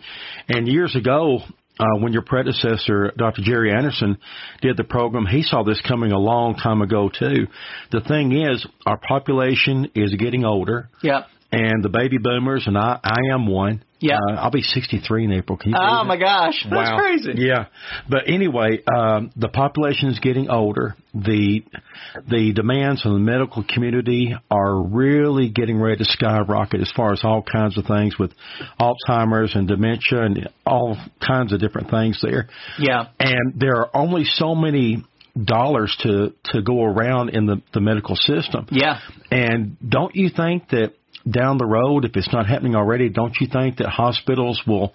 and 0.49 0.67
years 0.67 0.95
ago 0.95 1.39
uh, 1.79 1.99
when 1.99 2.13
your 2.13 2.21
predecessor, 2.21 3.11
Dr. 3.17 3.41
Jerry 3.43 3.71
Anderson, 3.71 4.17
did 4.61 4.77
the 4.77 4.83
program, 4.83 5.25
he 5.25 5.41
saw 5.41 5.63
this 5.63 5.81
coming 5.87 6.11
a 6.11 6.19
long 6.19 6.55
time 6.55 6.81
ago 6.81 7.09
too. 7.09 7.47
The 7.91 8.01
thing 8.01 8.31
is, 8.33 8.65
our 8.85 8.97
population 8.97 9.91
is 9.95 10.13
getting 10.15 10.45
older. 10.45 10.89
Yeah. 11.01 11.23
And 11.51 11.83
the 11.83 11.89
baby 11.89 12.17
boomers, 12.17 12.65
and 12.67 12.77
I, 12.77 12.99
I 13.03 13.33
am 13.33 13.47
one. 13.47 13.83
Yeah. 14.01 14.15
Uh, 14.15 14.34
I'll 14.34 14.51
be 14.51 14.62
63 14.62 15.25
in 15.25 15.31
April. 15.31 15.58
Can 15.58 15.72
you 15.72 15.77
Oh 15.79 16.03
my 16.03 16.17
gosh, 16.17 16.65
that's 16.70 16.91
crazy. 17.00 17.34
Yeah. 17.36 17.67
But 18.10 18.24
anyway, 18.27 18.84
um, 18.93 19.31
the 19.36 19.48
population 19.48 20.10
is 20.10 20.20
getting 20.20 20.50
older. 20.50 20.96
The 21.13 21.63
the 22.27 22.53
demands 22.53 23.05
of 23.05 23.13
the 23.13 23.20
medical 23.20 23.63
community 23.63 24.34
are 24.50 24.81
really 24.81 25.50
getting 25.50 25.79
ready 25.79 25.98
to 25.98 26.05
skyrocket 26.05 26.81
as 26.81 26.91
far 26.96 27.13
as 27.13 27.22
all 27.24 27.43
kinds 27.43 27.77
of 27.77 27.86
things 27.86 28.17
with 28.17 28.31
Alzheimer's 28.79 29.55
and 29.55 29.67
dementia 29.67 30.24
and 30.24 30.50
all 30.65 30.98
kinds 31.25 31.53
of 31.53 31.60
different 31.60 31.89
things 31.91 32.20
there. 32.22 32.48
Yeah. 32.79 33.08
And 33.20 33.60
there 33.60 33.75
are 33.75 33.96
only 33.96 34.24
so 34.25 34.55
many 34.55 35.03
dollars 35.41 35.95
to 36.01 36.33
to 36.45 36.61
go 36.61 36.83
around 36.83 37.29
in 37.29 37.45
the 37.45 37.61
the 37.73 37.81
medical 37.81 38.15
system. 38.15 38.67
Yeah. 38.71 39.00
And 39.29 39.77
don't 39.88 40.15
you 40.15 40.29
think 40.35 40.69
that 40.69 40.93
down 41.29 41.57
the 41.57 41.65
road, 41.65 42.05
if 42.05 42.15
it's 42.15 42.31
not 42.33 42.47
happening 42.47 42.75
already, 42.75 43.09
don't 43.09 43.35
you 43.39 43.47
think 43.51 43.77
that 43.77 43.88
hospitals 43.88 44.61
will 44.65 44.93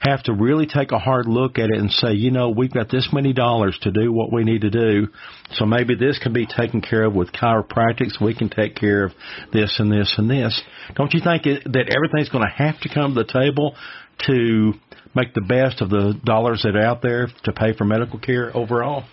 have 0.00 0.22
to 0.24 0.32
really 0.32 0.66
take 0.66 0.92
a 0.92 0.98
hard 0.98 1.26
look 1.26 1.58
at 1.58 1.70
it 1.70 1.78
and 1.78 1.90
say, 1.90 2.12
you 2.12 2.30
know, 2.30 2.50
we've 2.50 2.72
got 2.72 2.90
this 2.90 3.08
many 3.12 3.32
dollars 3.32 3.78
to 3.82 3.92
do 3.92 4.12
what 4.12 4.32
we 4.32 4.44
need 4.44 4.62
to 4.62 4.70
do, 4.70 5.08
so 5.52 5.64
maybe 5.64 5.94
this 5.94 6.18
can 6.18 6.32
be 6.32 6.46
taken 6.46 6.80
care 6.80 7.04
of 7.04 7.14
with 7.14 7.32
chiropractics. 7.32 8.20
We 8.20 8.34
can 8.34 8.48
take 8.48 8.74
care 8.74 9.04
of 9.04 9.12
this 9.52 9.76
and 9.78 9.90
this 9.90 10.12
and 10.18 10.28
this. 10.28 10.60
Don't 10.96 11.12
you 11.12 11.20
think 11.22 11.46
it, 11.46 11.62
that 11.64 11.94
everything's 11.94 12.28
going 12.28 12.44
to 12.44 12.64
have 12.64 12.80
to 12.80 12.92
come 12.92 13.14
to 13.14 13.22
the 13.22 13.32
table 13.32 13.76
to 14.26 14.72
make 15.14 15.32
the 15.34 15.40
best 15.40 15.80
of 15.80 15.90
the 15.90 16.18
dollars 16.24 16.62
that 16.64 16.76
are 16.76 16.84
out 16.84 17.02
there 17.02 17.28
to 17.44 17.52
pay 17.52 17.72
for 17.76 17.84
medical 17.84 18.18
care 18.18 18.54
overall? 18.56 19.04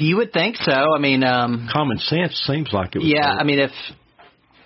You 0.00 0.16
would 0.16 0.32
think 0.32 0.56
so. 0.56 0.72
I 0.72 0.98
mean, 0.98 1.24
um, 1.24 1.68
common 1.72 1.98
sense 1.98 2.34
seems 2.46 2.72
like 2.72 2.94
it. 2.94 2.98
Would 2.98 3.08
Yeah, 3.08 3.30
I 3.32 3.44
mean, 3.44 3.58
if 3.58 3.70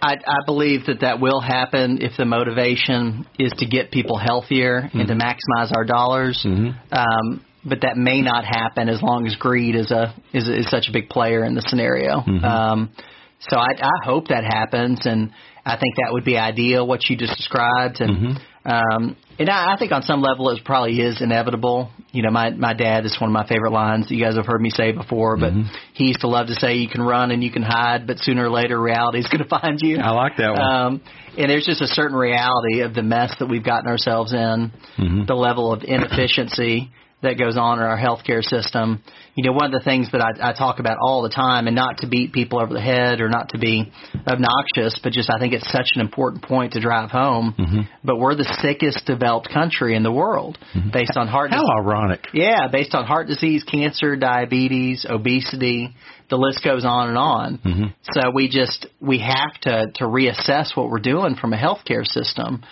I, 0.02 0.14
I 0.14 0.44
believe 0.46 0.86
that 0.86 1.00
that 1.00 1.20
will 1.20 1.40
happen 1.40 1.98
if 2.00 2.16
the 2.16 2.24
motivation 2.24 3.24
is 3.38 3.52
to 3.58 3.66
get 3.66 3.92
people 3.92 4.18
healthier 4.18 4.82
mm-hmm. 4.82 4.98
and 4.98 5.08
to 5.08 5.14
maximize 5.14 5.70
our 5.74 5.84
dollars. 5.84 6.42
Mm-hmm. 6.44 6.92
Um, 6.92 7.44
but 7.64 7.82
that 7.82 7.96
may 7.96 8.20
not 8.20 8.44
happen 8.44 8.88
as 8.88 9.00
long 9.00 9.26
as 9.28 9.36
greed 9.36 9.76
is 9.76 9.92
a 9.92 10.12
is, 10.32 10.48
is 10.48 10.68
such 10.68 10.88
a 10.88 10.92
big 10.92 11.08
player 11.08 11.44
in 11.44 11.54
the 11.54 11.62
scenario. 11.62 12.20
Mm-hmm. 12.20 12.44
Um, 12.44 12.90
so 13.38 13.56
I, 13.56 13.70
I 13.80 14.04
hope 14.04 14.28
that 14.28 14.42
happens, 14.42 15.06
and 15.06 15.30
I 15.64 15.76
think 15.76 15.96
that 15.96 16.08
would 16.10 16.24
be 16.24 16.36
ideal 16.36 16.84
what 16.86 17.08
you 17.08 17.16
just 17.16 17.36
described. 17.36 18.00
And 18.00 18.10
mm-hmm. 18.10 18.42
Um, 18.64 19.16
and 19.38 19.50
I, 19.50 19.74
I 19.74 19.76
think 19.78 19.92
on 19.92 20.02
some 20.02 20.20
level 20.20 20.50
it 20.50 20.64
probably 20.64 21.00
is 21.00 21.20
inevitable. 21.20 21.90
You 22.12 22.22
know, 22.22 22.30
my 22.30 22.50
my 22.50 22.74
dad 22.74 23.04
is 23.04 23.16
one 23.20 23.30
of 23.30 23.34
my 23.34 23.46
favorite 23.46 23.72
lines 23.72 24.08
that 24.08 24.14
you 24.14 24.22
guys 24.22 24.36
have 24.36 24.46
heard 24.46 24.60
me 24.60 24.70
say 24.70 24.92
before, 24.92 25.36
but 25.36 25.52
mm-hmm. 25.52 25.74
he 25.94 26.04
used 26.04 26.20
to 26.20 26.28
love 26.28 26.46
to 26.46 26.54
say, 26.54 26.74
"You 26.76 26.88
can 26.88 27.02
run 27.02 27.30
and 27.30 27.42
you 27.42 27.50
can 27.50 27.62
hide, 27.62 28.06
but 28.06 28.18
sooner 28.18 28.44
or 28.44 28.50
later 28.50 28.80
reality 28.80 29.18
is 29.18 29.26
going 29.26 29.42
to 29.42 29.48
find 29.48 29.80
you." 29.80 29.98
I 29.98 30.10
like 30.10 30.36
that 30.36 30.50
one. 30.50 30.60
Um, 30.60 31.02
and 31.36 31.50
there's 31.50 31.66
just 31.66 31.80
a 31.80 31.86
certain 31.88 32.16
reality 32.16 32.80
of 32.80 32.94
the 32.94 33.02
mess 33.02 33.34
that 33.40 33.46
we've 33.46 33.64
gotten 33.64 33.88
ourselves 33.88 34.32
in, 34.32 34.72
mm-hmm. 34.98 35.24
the 35.26 35.34
level 35.34 35.72
of 35.72 35.82
inefficiency 35.82 36.90
that 37.22 37.38
goes 37.38 37.56
on 37.56 37.78
in 37.78 37.84
our 37.84 37.96
healthcare 37.96 38.42
system. 38.42 39.02
You 39.34 39.44
know, 39.44 39.52
one 39.52 39.66
of 39.66 39.72
the 39.72 39.84
things 39.84 40.10
that 40.12 40.20
I, 40.20 40.50
I 40.50 40.52
talk 40.52 40.78
about 40.78 40.98
all 41.00 41.22
the 41.22 41.30
time, 41.30 41.66
and 41.66 41.76
not 41.76 41.98
to 41.98 42.08
beat 42.08 42.32
people 42.32 42.60
over 42.60 42.74
the 42.74 42.80
head 42.80 43.20
or 43.20 43.28
not 43.28 43.50
to 43.50 43.58
be 43.58 43.90
obnoxious, 44.26 45.00
but 45.02 45.12
just 45.12 45.30
I 45.30 45.38
think 45.38 45.54
it's 45.54 45.70
such 45.70 45.92
an 45.94 46.00
important 46.00 46.42
point 46.42 46.74
to 46.74 46.80
drive 46.80 47.10
home. 47.10 47.54
Mm-hmm. 47.58 47.80
But 48.04 48.18
we're 48.18 48.34
the 48.34 48.58
sickest 48.60 49.06
developed 49.06 49.48
country 49.48 49.96
in 49.96 50.02
the 50.02 50.12
world 50.12 50.58
mm-hmm. 50.74 50.90
based 50.92 51.16
on 51.16 51.28
heart. 51.28 51.50
How 51.50 51.60
dis- 51.60 51.70
ironic! 51.78 52.26
Yeah, 52.34 52.68
based 52.70 52.94
on 52.94 53.04
heart 53.04 53.28
disease, 53.28 53.64
cancer, 53.64 54.16
diabetes, 54.16 55.06
obesity. 55.08 55.94
The 56.28 56.36
list 56.38 56.64
goes 56.64 56.84
on 56.84 57.08
and 57.08 57.18
on. 57.18 57.58
Mm-hmm. 57.58 57.84
So 58.14 58.30
we 58.34 58.48
just 58.48 58.86
we 59.00 59.18
have 59.20 59.52
to 59.62 59.92
to 59.96 60.04
reassess 60.04 60.76
what 60.76 60.90
we're 60.90 60.98
doing 60.98 61.36
from 61.36 61.52
a 61.52 61.56
healthcare 61.56 62.06
system 62.06 62.62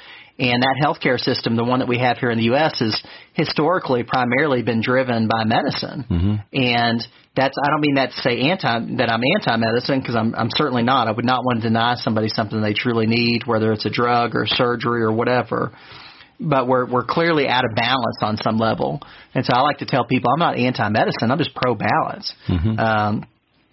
and 0.40 0.62
that 0.62 0.80
healthcare 0.82 1.18
system, 1.18 1.54
the 1.54 1.64
one 1.64 1.80
that 1.80 1.88
we 1.88 1.98
have 1.98 2.16
here 2.16 2.30
in 2.30 2.38
the 2.38 2.44
U.S., 2.44 2.80
has 2.80 3.00
historically 3.34 4.04
primarily 4.04 4.62
been 4.62 4.80
driven 4.80 5.28
by 5.28 5.44
medicine. 5.44 6.06
Mm-hmm. 6.10 6.34
And 6.56 7.02
that's 7.36 7.54
I 7.62 7.70
don't 7.70 7.82
mean 7.82 7.96
that 7.96 8.10
to 8.12 8.16
say 8.22 8.40
anti 8.50 8.96
that 8.96 9.10
I'm 9.10 9.20
anti-medicine 9.36 10.00
because 10.00 10.16
I'm 10.16 10.34
I'm 10.34 10.48
certainly 10.56 10.82
not. 10.82 11.08
I 11.08 11.12
would 11.12 11.26
not 11.26 11.44
want 11.44 11.60
to 11.62 11.68
deny 11.68 11.94
somebody 11.96 12.28
something 12.28 12.60
they 12.60 12.72
truly 12.72 13.06
need, 13.06 13.42
whether 13.46 13.70
it's 13.72 13.84
a 13.84 13.90
drug 13.90 14.34
or 14.34 14.46
surgery 14.46 15.02
or 15.02 15.12
whatever. 15.12 15.72
But 16.40 16.66
we're 16.66 16.90
we're 16.90 17.04
clearly 17.04 17.46
out 17.46 17.66
of 17.66 17.76
balance 17.76 18.18
on 18.22 18.38
some 18.38 18.56
level, 18.56 19.00
and 19.34 19.44
so 19.44 19.52
I 19.52 19.60
like 19.60 19.78
to 19.78 19.86
tell 19.86 20.06
people 20.06 20.32
I'm 20.32 20.40
not 20.40 20.56
anti-medicine. 20.56 21.30
I'm 21.30 21.38
just 21.38 21.54
pro-balance. 21.54 22.34
Mm-hmm. 22.48 22.78
Um, 22.78 23.26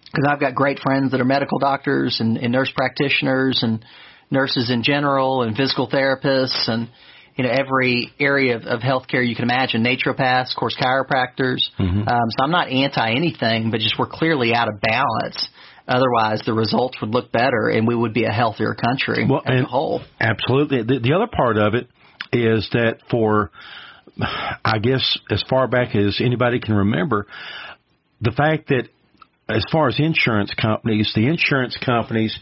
because 0.04 0.26
I've 0.26 0.40
got 0.40 0.54
great 0.54 0.78
friends 0.78 1.10
that 1.10 1.20
are 1.20 1.24
medical 1.26 1.58
doctors 1.58 2.16
and, 2.20 2.38
and 2.38 2.50
nurse 2.50 2.72
practitioners 2.74 3.62
and 3.62 3.84
nurses 4.30 4.70
in 4.70 4.82
general 4.82 5.42
and 5.42 5.56
physical 5.56 5.88
therapists 5.88 6.68
and 6.68 6.88
you 7.36 7.44
know 7.44 7.50
every 7.50 8.12
area 8.18 8.56
of, 8.56 8.62
of 8.64 8.80
healthcare 8.80 9.26
you 9.26 9.34
can 9.34 9.44
imagine, 9.44 9.84
naturopaths, 9.84 10.50
of 10.50 10.56
course, 10.56 10.76
chiropractors. 10.76 11.62
Mm-hmm. 11.78 12.08
Um, 12.08 12.28
so 12.36 12.44
I'm 12.44 12.50
not 12.50 12.68
anti 12.68 13.10
anything, 13.10 13.70
but 13.70 13.80
just 13.80 13.98
we're 13.98 14.06
clearly 14.06 14.54
out 14.54 14.68
of 14.68 14.80
balance. 14.80 15.48
Otherwise, 15.86 16.42
the 16.44 16.52
results 16.52 17.00
would 17.00 17.10
look 17.10 17.32
better, 17.32 17.68
and 17.68 17.88
we 17.88 17.94
would 17.94 18.12
be 18.12 18.24
a 18.24 18.30
healthier 18.30 18.74
country 18.74 19.26
well, 19.26 19.42
as 19.46 19.62
a 19.62 19.64
whole. 19.64 20.02
Absolutely. 20.20 20.82
The, 20.82 21.00
the 21.00 21.14
other 21.14 21.28
part 21.34 21.56
of 21.56 21.74
it 21.74 21.88
is 22.30 22.68
that 22.72 22.98
for, 23.10 23.50
I 24.20 24.80
guess, 24.80 25.18
as 25.30 25.42
far 25.48 25.66
back 25.66 25.94
as 25.94 26.20
anybody 26.22 26.60
can 26.60 26.74
remember, 26.74 27.26
the 28.20 28.32
fact 28.32 28.68
that 28.68 28.88
as 29.48 29.64
far 29.72 29.88
as 29.88 29.98
insurance 29.98 30.52
companies, 30.60 31.10
the 31.14 31.26
insurance 31.26 31.78
companies 31.82 32.38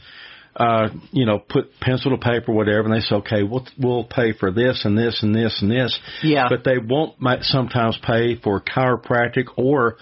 uh, 0.57 0.89
you 1.13 1.27
know, 1.27 1.39
put 1.39 1.79
pencil 1.81 2.13
to 2.13 2.17
paper, 2.17 2.53
whatever, 2.53 2.85
and 2.85 2.95
they 2.95 3.01
say, 3.01 3.17
okay, 3.17 3.43
we'll 3.43 3.67
we'll 3.79 4.05
pay 4.05 4.33
for 4.33 4.51
this 4.51 4.83
and 4.85 4.97
this 4.97 5.23
and 5.23 5.35
this 5.35 5.59
and 5.61 5.71
this. 5.71 5.99
Yeah. 6.23 6.47
But 6.49 6.65
they 6.65 6.79
won't 6.79 7.21
might 7.21 7.43
sometimes 7.43 7.99
pay 8.03 8.37
for 8.37 8.61
chiropractic 8.61 9.45
or 9.57 9.97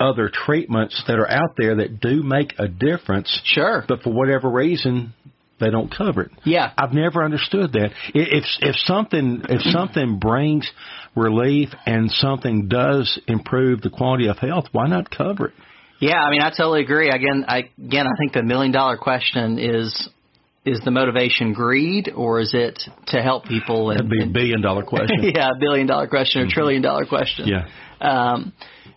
other 0.00 0.30
treatments 0.32 1.02
that 1.08 1.18
are 1.18 1.30
out 1.30 1.56
there 1.56 1.76
that 1.76 2.00
do 2.00 2.22
make 2.22 2.54
a 2.58 2.68
difference. 2.68 3.40
Sure. 3.44 3.84
But 3.86 4.02
for 4.02 4.12
whatever 4.12 4.48
reason, 4.48 5.12
they 5.60 5.70
don't 5.70 5.94
cover 5.94 6.22
it. 6.22 6.30
Yeah. 6.44 6.72
I've 6.78 6.92
never 6.92 7.22
understood 7.22 7.72
that. 7.72 7.90
If 8.14 8.44
if 8.60 8.76
something 8.76 9.42
if 9.48 9.60
something 9.72 10.18
brings 10.18 10.70
relief 11.14 11.68
and 11.84 12.10
something 12.10 12.68
does 12.68 13.20
improve 13.26 13.82
the 13.82 13.90
quality 13.90 14.28
of 14.28 14.38
health, 14.38 14.66
why 14.72 14.88
not 14.88 15.10
cover 15.10 15.48
it? 15.48 15.54
Yeah, 16.00 16.18
I 16.18 16.30
mean, 16.30 16.42
I 16.42 16.50
totally 16.50 16.82
agree. 16.82 17.10
Again, 17.10 17.44
I 17.48 17.70
again, 17.78 18.06
I 18.06 18.16
think 18.18 18.32
the 18.32 18.42
million 18.42 18.72
dollar 18.72 18.96
question 18.96 19.58
is 19.58 20.08
is 20.64 20.80
the 20.84 20.90
motivation 20.90 21.52
greed 21.52 22.10
or 22.14 22.40
is 22.40 22.52
it 22.54 22.82
to 23.08 23.22
help 23.22 23.44
people? 23.46 23.90
And, 23.90 23.98
That'd 23.98 24.10
be 24.10 24.22
a 24.22 24.26
billion 24.26 24.60
dollar 24.60 24.82
question. 24.82 25.22
yeah, 25.22 25.50
a 25.50 25.58
billion 25.58 25.86
dollar 25.86 26.06
question 26.06 26.42
or 26.42 26.44
mm-hmm. 26.44 26.52
trillion 26.52 26.82
dollar 26.82 27.06
question. 27.06 27.48
Yeah. 27.48 27.68
Um, 28.00 28.52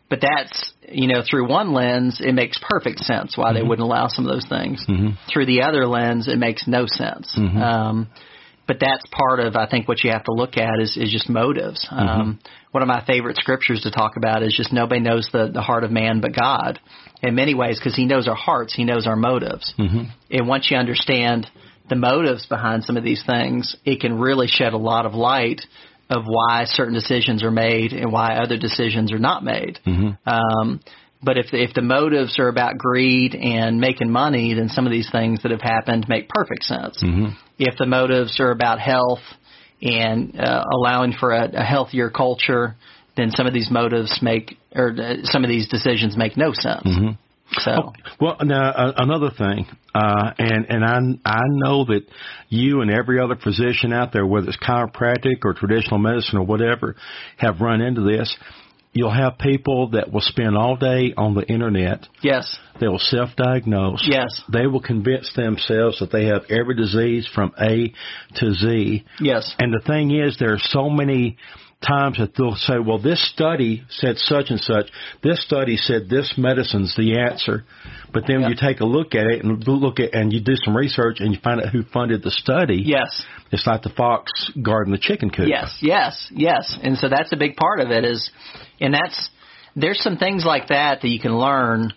but 0.09 0.19
that's 0.21 0.73
you 0.89 1.07
know 1.07 1.23
through 1.27 1.47
one 1.47 1.73
lens 1.73 2.21
it 2.23 2.33
makes 2.33 2.59
perfect 2.61 2.99
sense 2.99 3.37
why 3.37 3.45
mm-hmm. 3.45 3.55
they 3.55 3.63
wouldn't 3.63 3.85
allow 3.85 4.07
some 4.07 4.25
of 4.25 4.31
those 4.31 4.47
things. 4.47 4.85
Mm-hmm. 4.87 5.11
Through 5.31 5.45
the 5.47 5.63
other 5.63 5.87
lens, 5.87 6.27
it 6.27 6.37
makes 6.37 6.67
no 6.67 6.85
sense. 6.85 7.35
Mm-hmm. 7.37 7.57
Um, 7.57 8.09
but 8.67 8.77
that's 8.79 9.03
part 9.11 9.39
of 9.39 9.55
I 9.55 9.67
think 9.67 9.87
what 9.87 10.03
you 10.03 10.11
have 10.11 10.23
to 10.25 10.33
look 10.33 10.57
at 10.57 10.79
is 10.79 10.97
is 10.97 11.11
just 11.11 11.29
motives. 11.29 11.87
Mm-hmm. 11.91 12.07
Um, 12.07 12.39
one 12.71 12.83
of 12.83 12.87
my 12.87 13.03
favorite 13.05 13.37
scriptures 13.37 13.81
to 13.81 13.91
talk 13.91 14.13
about 14.17 14.43
is 14.43 14.53
just 14.55 14.71
nobody 14.71 15.01
knows 15.01 15.29
the 15.31 15.49
the 15.53 15.61
heart 15.61 15.83
of 15.83 15.91
man 15.91 16.21
but 16.21 16.33
God. 16.33 16.79
In 17.23 17.35
many 17.35 17.53
ways, 17.53 17.77
because 17.77 17.95
He 17.95 18.05
knows 18.05 18.27
our 18.27 18.35
hearts, 18.35 18.73
He 18.73 18.83
knows 18.83 19.05
our 19.07 19.15
motives. 19.15 19.73
Mm-hmm. 19.77 20.03
And 20.31 20.47
once 20.47 20.69
you 20.71 20.77
understand 20.77 21.47
the 21.89 21.95
motives 21.95 22.45
behind 22.45 22.83
some 22.83 22.97
of 22.97 23.03
these 23.03 23.23
things, 23.25 23.75
it 23.85 23.99
can 23.99 24.17
really 24.19 24.47
shed 24.47 24.73
a 24.73 24.77
lot 24.77 25.05
of 25.05 25.13
light 25.13 25.61
of 26.09 26.23
why 26.25 26.65
certain 26.65 26.93
decisions 26.93 27.43
are 27.43 27.51
made 27.51 27.93
and 27.93 28.11
why 28.11 28.35
other 28.35 28.57
decisions 28.57 29.11
are 29.13 29.19
not 29.19 29.43
made. 29.43 29.79
Mm-hmm. 29.85 30.29
Um, 30.29 30.81
but 31.23 31.37
if 31.37 31.51
the, 31.51 31.61
if 31.61 31.73
the 31.73 31.81
motives 31.81 32.39
are 32.39 32.47
about 32.47 32.77
greed 32.77 33.35
and 33.35 33.79
making 33.79 34.11
money, 34.11 34.53
then 34.53 34.69
some 34.69 34.85
of 34.85 34.91
these 34.91 35.09
things 35.11 35.43
that 35.43 35.51
have 35.51 35.61
happened 35.61 36.07
make 36.09 36.29
perfect 36.29 36.63
sense. 36.63 37.01
Mm-hmm. 37.03 37.33
If 37.59 37.77
the 37.77 37.85
motives 37.85 38.39
are 38.39 38.51
about 38.51 38.79
health 38.79 39.19
and 39.81 40.39
uh, 40.39 40.63
allowing 40.73 41.13
for 41.13 41.31
a, 41.31 41.49
a 41.53 41.63
healthier 41.63 42.09
culture 42.09 42.75
then 43.17 43.31
some 43.31 43.47
of 43.47 43.53
these 43.53 43.69
motives 43.69 44.19
make 44.21 44.57
or 44.73 44.95
uh, 44.97 45.15
some 45.23 45.43
of 45.43 45.49
these 45.49 45.67
decisions 45.67 46.15
make 46.17 46.37
no 46.37 46.53
sense. 46.53 46.83
Mhm. 46.85 47.17
So 47.59 47.91
Well, 48.21 48.37
now 48.43 48.69
uh, 48.69 48.93
another 48.95 49.29
thing, 49.29 49.67
uh, 49.93 50.31
and 50.37 50.65
and 50.69 50.85
I 50.85 50.99
I 51.25 51.41
know 51.47 51.83
that 51.85 52.03
you 52.47 52.79
and 52.79 52.89
every 52.89 53.19
other 53.19 53.35
physician 53.35 53.91
out 53.91 54.13
there, 54.13 54.25
whether 54.25 54.47
it's 54.47 54.57
chiropractic 54.57 55.43
or 55.43 55.53
traditional 55.53 55.99
medicine 55.99 56.39
or 56.39 56.45
whatever, 56.45 56.95
have 57.37 57.59
run 57.59 57.81
into 57.81 58.01
this. 58.01 58.33
You'll 58.93 59.09
have 59.13 59.37
people 59.37 59.89
that 59.91 60.11
will 60.11 60.21
spend 60.21 60.57
all 60.57 60.75
day 60.75 61.13
on 61.15 61.33
the 61.33 61.43
internet. 61.47 62.07
yes, 62.21 62.57
They 62.79 62.87
will 62.89 62.99
self-diagnose. 62.99 64.05
yes, 64.09 64.41
They 64.51 64.67
will 64.67 64.81
convince 64.81 65.31
themselves 65.33 65.99
that 65.99 66.11
they 66.11 66.25
have 66.25 66.43
every 66.49 66.75
disease 66.75 67.25
from 67.33 67.53
A 67.59 67.93
to 68.35 68.53
Z. 68.53 69.05
yes, 69.21 69.55
And 69.59 69.73
the 69.73 69.79
thing 69.85 70.11
is, 70.11 70.37
there 70.39 70.53
are 70.53 70.59
so 70.59 70.89
many 70.89 71.37
times 71.85 72.17
that 72.19 72.35
they'll 72.35 72.55
say, 72.55 72.77
well, 72.79 72.99
this 72.99 73.19
study 73.31 73.83
said 73.89 74.17
such 74.17 74.49
and 74.49 74.59
such. 74.59 74.87
This 75.23 75.43
study 75.43 75.77
said 75.77 76.09
this 76.09 76.35
medicine's 76.37 76.95
the 76.95 77.17
answer. 77.19 77.65
But 78.13 78.23
then 78.27 78.41
Yeah. 78.41 78.49
you 78.49 78.55
take 78.55 78.81
a 78.81 78.85
look 78.85 79.15
at 79.15 79.25
it 79.25 79.43
and 79.43 79.67
look 79.67 79.99
at, 79.99 80.13
and 80.13 80.31
you 80.31 80.41
do 80.41 80.55
some 80.63 80.75
research 80.77 81.19
and 81.19 81.33
you 81.33 81.39
find 81.41 81.59
out 81.61 81.69
who 81.69 81.83
funded 81.83 82.21
the 82.23 82.31
study. 82.31 82.81
yes. 82.85 83.23
It's 83.51 83.67
like 83.67 83.81
the 83.81 83.89
fox 83.89 84.31
guarding 84.61 84.93
the 84.93 84.97
chicken 84.99 85.29
coop. 85.29 85.47
Yes, 85.49 85.77
yes, 85.81 86.27
yes. 86.33 86.77
And 86.81 86.97
so 86.97 87.09
that's 87.09 87.33
a 87.33 87.35
big 87.37 87.57
part 87.57 87.79
of 87.81 87.91
it 87.91 88.05
is, 88.05 88.29
and 88.79 88.93
that's, 88.93 89.29
there's 89.75 90.01
some 90.01 90.17
things 90.17 90.45
like 90.45 90.67
that 90.69 91.01
that 91.01 91.07
you 91.09 91.19
can 91.19 91.37
learn 91.37 91.91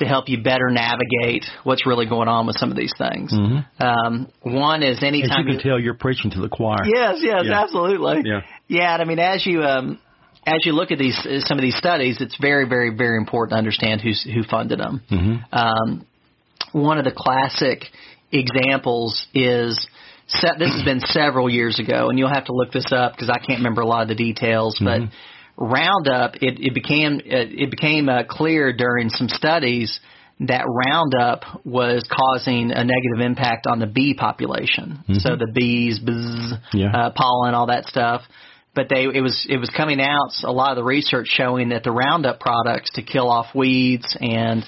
to 0.00 0.06
help 0.06 0.28
you 0.28 0.42
better 0.42 0.68
navigate 0.70 1.44
what's 1.62 1.86
really 1.86 2.06
going 2.06 2.26
on 2.26 2.46
with 2.46 2.56
some 2.56 2.70
of 2.70 2.76
these 2.76 2.92
things. 2.98 3.32
Mhm. 3.32 3.64
Um, 3.78 4.26
one 4.42 4.82
is 4.82 4.96
As 4.98 5.04
anytime 5.04 5.46
you 5.46 5.54
can 5.54 5.62
tell, 5.62 5.78
you're 5.78 5.94
preaching 5.94 6.30
to 6.32 6.40
the 6.40 6.48
choir. 6.48 6.78
Yes, 6.84 7.18
yes, 7.20 7.44
Yeah. 7.44 7.62
absolutely. 7.62 8.22
Yeah. 8.24 8.40
Yeah, 8.66 8.94
and 8.94 9.02
I 9.02 9.04
mean, 9.04 9.18
as 9.18 9.44
you 9.46 9.62
um, 9.62 9.98
as 10.46 10.64
you 10.64 10.72
look 10.72 10.90
at 10.90 10.98
these 10.98 11.18
uh, 11.26 11.40
some 11.40 11.58
of 11.58 11.62
these 11.62 11.76
studies, 11.76 12.20
it's 12.20 12.36
very, 12.40 12.66
very, 12.66 12.90
very 12.90 13.18
important 13.18 13.52
to 13.52 13.58
understand 13.58 14.00
who's 14.00 14.22
who 14.22 14.42
funded 14.42 14.78
them. 14.80 15.02
hmm 15.08 15.34
Um, 15.52 16.06
one 16.72 16.98
of 16.98 17.04
the 17.04 17.12
classic 17.12 17.84
examples 18.32 19.26
is 19.34 19.86
this 20.58 20.72
has 20.72 20.82
been 20.84 21.00
several 21.00 21.50
years 21.50 21.78
ago, 21.78 22.08
and 22.08 22.18
you'll 22.18 22.32
have 22.32 22.44
to 22.46 22.52
look 22.52 22.72
this 22.72 22.92
up 22.92 23.12
because 23.12 23.28
I 23.28 23.38
can't 23.38 23.58
remember 23.58 23.82
a 23.82 23.86
lot 23.86 24.02
of 24.02 24.08
the 24.08 24.14
details, 24.14 24.78
but. 24.80 25.02
Roundup, 25.60 26.36
it, 26.36 26.58
it 26.58 26.74
became 26.74 27.20
it, 27.24 27.52
it 27.52 27.70
became 27.70 28.08
uh, 28.08 28.22
clear 28.28 28.72
during 28.72 29.10
some 29.10 29.28
studies 29.28 30.00
that 30.40 30.64
Roundup 30.66 31.64
was 31.66 32.02
causing 32.10 32.70
a 32.70 32.82
negative 32.82 33.20
impact 33.20 33.66
on 33.66 33.78
the 33.78 33.86
bee 33.86 34.14
population. 34.14 35.04
So 35.18 35.36
the 35.36 35.50
bees, 35.52 35.98
buzz, 35.98 36.54
Yeah. 36.72 36.90
uh, 36.96 37.10
pollen, 37.14 37.52
all 37.54 37.66
that 37.66 37.84
stuff. 37.84 38.22
But 38.74 38.88
they 38.88 39.02
it 39.04 39.20
was 39.20 39.46
it 39.50 39.58
was 39.58 39.68
coming 39.68 40.00
out 40.00 40.30
a 40.44 40.52
lot 40.52 40.70
of 40.70 40.76
the 40.76 40.84
research 40.84 41.26
showing 41.28 41.68
that 41.70 41.82
the 41.84 41.90
Roundup 41.92 42.40
products 42.40 42.90
to 42.94 43.02
kill 43.02 43.28
off 43.30 43.54
weeds 43.54 44.16
and 44.20 44.64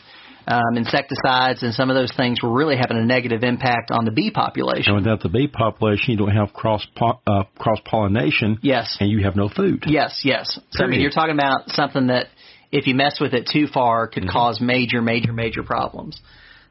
um, 0.46 0.76
insecticides 0.76 1.62
and 1.62 1.72
some 1.74 1.90
of 1.90 1.96
those 1.96 2.12
things 2.16 2.42
were 2.42 2.52
really 2.52 2.76
having 2.76 2.96
a 2.96 3.04
negative 3.04 3.42
impact 3.42 3.90
on 3.90 4.04
the 4.04 4.10
bee 4.10 4.30
population. 4.30 4.94
And 4.94 5.04
without 5.04 5.22
the 5.22 5.28
bee 5.28 5.48
population, 5.48 6.12
you 6.12 6.16
don't 6.16 6.34
have 6.34 6.52
cross 6.52 6.86
uh, 7.00 7.44
cross 7.58 7.78
pollination. 7.84 8.58
Yes. 8.62 8.96
And 9.00 9.10
you 9.10 9.24
have 9.24 9.36
no 9.36 9.48
food. 9.48 9.84
Yes, 9.86 10.22
yes. 10.24 10.58
So 10.70 10.84
I 10.84 10.86
mean, 10.86 11.00
you're 11.00 11.10
talking 11.10 11.34
about 11.34 11.68
something 11.68 12.08
that 12.08 12.26
if 12.70 12.86
you 12.86 12.94
mess 12.94 13.20
with 13.20 13.34
it 13.34 13.48
too 13.52 13.66
far 13.66 14.08
could 14.08 14.28
cause 14.28 14.60
major, 14.60 15.02
major, 15.02 15.32
major 15.32 15.62
problems. 15.62 16.20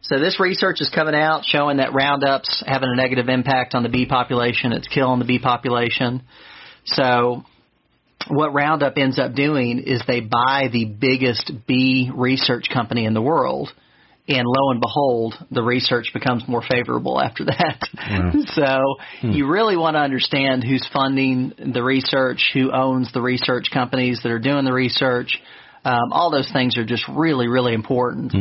So 0.02 0.20
this 0.20 0.40
research 0.40 0.82
is 0.82 0.90
coming 0.90 1.14
out 1.14 1.46
showing 1.46 1.78
that 1.78 1.92
Roundup's 1.92 2.64
having 2.66 2.90
a 2.92 2.96
negative 2.96 3.30
impact 3.30 3.76
on 3.76 3.84
the 3.84 3.90
bee 3.90 4.08
population. 4.08 4.74
It's 4.74 4.88
killing 4.88 5.20
the 5.20 5.26
bee 5.26 5.40
population. 5.40 6.24
So 6.86 7.44
what 8.30 8.54
Roundup 8.54 8.98
ends 8.98 9.20
up 9.20 9.34
doing 9.34 9.80
is 9.86 10.02
they 10.08 10.22
buy 10.22 10.70
the 10.72 10.86
biggest 10.86 11.52
bee 11.68 12.12
research 12.14 12.66
company 12.74 13.06
in 13.06 13.14
the 13.14 13.22
world. 13.22 13.72
And 14.28 14.44
lo 14.46 14.72
and 14.72 14.80
behold, 14.80 15.36
the 15.50 15.64
research 15.64 16.12
becomes 16.14 16.48
more 16.48 16.62
favorable 16.62 17.20
after 17.20 17.46
that. 17.46 17.80
so 18.54 18.96
you 19.32 19.48
really 19.48 19.76
want 19.76 19.96
to 19.96 20.00
understand 20.00 20.64
who's 20.64 20.88
funding 20.94 21.54
the 21.74 21.84
research, 21.84 22.52
who 22.54 22.72
owns 22.72 23.12
the 23.14 23.22
research 23.22 23.66
companies 23.74 24.22
that 24.24 24.32
are 24.32 24.40
doing 24.40 24.64
the 24.64 24.74
research. 24.74 25.40
Um, 25.84 26.12
all 26.14 26.30
those 26.30 26.50
things 26.54 26.78
are 26.78 26.86
just 26.86 27.04
really, 27.10 27.48
really 27.48 27.74
important. 27.74 28.32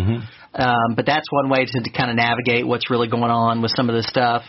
Um, 0.54 0.94
but 0.94 1.06
that's 1.06 1.26
one 1.30 1.48
way 1.48 1.64
to, 1.64 1.80
to 1.80 1.90
kind 1.90 2.10
of 2.10 2.16
navigate 2.16 2.66
what's 2.66 2.90
really 2.90 3.08
going 3.08 3.30
on 3.30 3.62
with 3.62 3.72
some 3.74 3.88
of 3.88 3.96
this 3.96 4.06
stuff. 4.06 4.42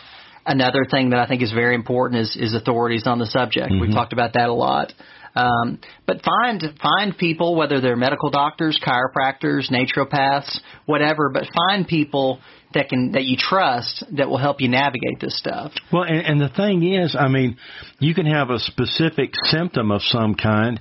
Another 0.44 0.84
thing 0.90 1.10
that 1.10 1.18
I 1.20 1.26
think 1.26 1.40
is 1.40 1.52
very 1.52 1.74
important 1.74 2.20
is, 2.20 2.36
is 2.38 2.52
authorities 2.54 3.06
on 3.06 3.18
the 3.18 3.26
subject. 3.26 3.70
We've 3.80 3.92
talked 3.94 4.12
about 4.12 4.34
that 4.34 4.48
a 4.48 4.52
lot. 4.52 4.92
Um, 5.34 5.78
but 6.06 6.22
find 6.22 6.62
find 6.82 7.16
people, 7.16 7.56
whether 7.56 7.80
they're 7.80 7.96
medical 7.96 8.30
doctors, 8.30 8.78
chiropractors, 8.84 9.70
naturopaths, 9.70 10.58
whatever. 10.86 11.30
But 11.30 11.44
find 11.68 11.86
people 11.86 12.40
that 12.74 12.88
can 12.88 13.12
that 13.12 13.24
you 13.24 13.36
trust 13.38 14.04
that 14.16 14.28
will 14.28 14.38
help 14.38 14.60
you 14.60 14.68
navigate 14.68 15.20
this 15.20 15.38
stuff. 15.38 15.72
Well, 15.92 16.04
and, 16.04 16.26
and 16.26 16.40
the 16.40 16.48
thing 16.48 16.82
is, 16.82 17.16
I 17.18 17.28
mean, 17.28 17.56
you 17.98 18.14
can 18.14 18.26
have 18.26 18.50
a 18.50 18.58
specific 18.58 19.30
symptom 19.44 19.90
of 19.90 20.02
some 20.02 20.34
kind, 20.34 20.80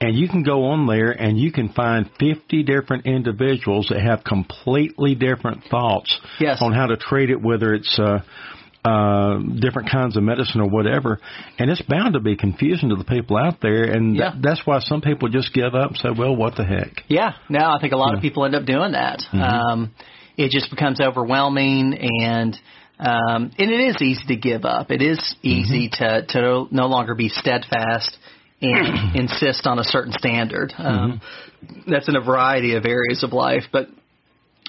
and 0.00 0.16
you 0.16 0.28
can 0.28 0.42
go 0.42 0.64
on 0.66 0.86
there 0.86 1.10
and 1.12 1.38
you 1.38 1.52
can 1.52 1.72
find 1.72 2.10
50 2.18 2.62
different 2.64 3.06
individuals 3.06 3.86
that 3.90 4.00
have 4.00 4.24
completely 4.24 5.14
different 5.14 5.64
thoughts 5.70 6.18
Yes. 6.40 6.58
on 6.60 6.72
how 6.72 6.86
to 6.86 6.96
treat 6.96 7.30
it, 7.30 7.40
whether 7.40 7.74
it's 7.74 7.98
uh, 7.98 8.18
uh, 8.84 9.38
different 9.58 9.90
kinds 9.90 10.16
of 10.16 10.22
medicine 10.22 10.60
or 10.60 10.68
whatever. 10.68 11.18
And 11.58 11.70
it's 11.70 11.80
bound 11.82 12.14
to 12.14 12.20
be 12.20 12.36
confusing 12.36 12.90
to 12.90 12.96
the 12.96 13.04
people 13.04 13.36
out 13.36 13.60
there, 13.62 13.84
and 13.84 14.14
Yeah. 14.16 14.32
th- 14.32 14.42
that's 14.42 14.66
why 14.66 14.80
some 14.80 15.00
people 15.00 15.28
just 15.28 15.54
give 15.54 15.74
up 15.74 15.88
and 15.90 15.96
say, 15.98 16.10
well, 16.16 16.36
what 16.36 16.56
the 16.56 16.64
heck? 16.64 17.02
Yeah, 17.08 17.32
no, 17.48 17.60
I 17.60 17.78
think 17.80 17.92
a 17.92 17.96
lot 17.96 18.14
of 18.14 18.20
people 18.20 18.44
end 18.44 18.54
up 18.54 18.66
doing 18.66 18.92
that. 18.92 19.20
Mm-hmm. 19.32 19.40
Um, 19.40 19.90
it 20.36 20.50
just 20.50 20.70
becomes 20.70 21.00
overwhelming, 21.00 21.94
and 22.20 22.54
um, 22.98 23.50
and 23.58 23.70
it 23.70 23.80
is 23.80 23.96
easy 24.02 24.24
to 24.28 24.36
give 24.36 24.64
up. 24.64 24.90
It 24.90 25.02
is 25.02 25.34
easy 25.42 25.88
Mm-hmm. 25.88 26.26
to 26.32 26.66
to 26.66 26.66
no 26.70 26.86
longer 26.86 27.14
be 27.14 27.28
steadfast 27.28 28.16
and 28.60 29.14
insist 29.16 29.66
on 29.66 29.78
a 29.78 29.84
certain 29.84 30.12
standard. 30.12 30.72
Um, 30.78 31.20
Mm-hmm. 31.64 31.90
That's 31.90 32.08
in 32.10 32.16
a 32.16 32.20
variety 32.20 32.74
of 32.74 32.84
areas 32.84 33.22
of 33.22 33.32
life, 33.32 33.62
but 33.72 33.88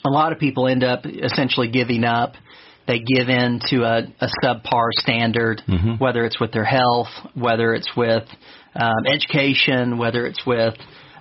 a 0.05 0.09
lot 0.09 0.31
of 0.31 0.39
people 0.39 0.65
end 0.67 0.81
up 0.83 1.05
essentially 1.05 1.67
giving 1.69 2.05
up. 2.05 2.35
They 2.87 2.99
give 2.99 3.29
in 3.29 3.59
to 3.69 3.83
a, 3.83 3.97
a 4.21 4.27
subpar 4.43 4.89
standard, 4.91 5.61
Mm-hmm. 5.67 5.93
whether 6.03 6.23
it's 6.25 6.39
with 6.39 6.51
their 6.51 6.65
health, 6.65 7.07
whether 7.33 7.73
it's 7.73 7.89
with 7.97 8.23
um, 8.75 9.05
education, 9.07 9.97
whether 9.97 10.25
it's 10.25 10.45
with 10.45 10.75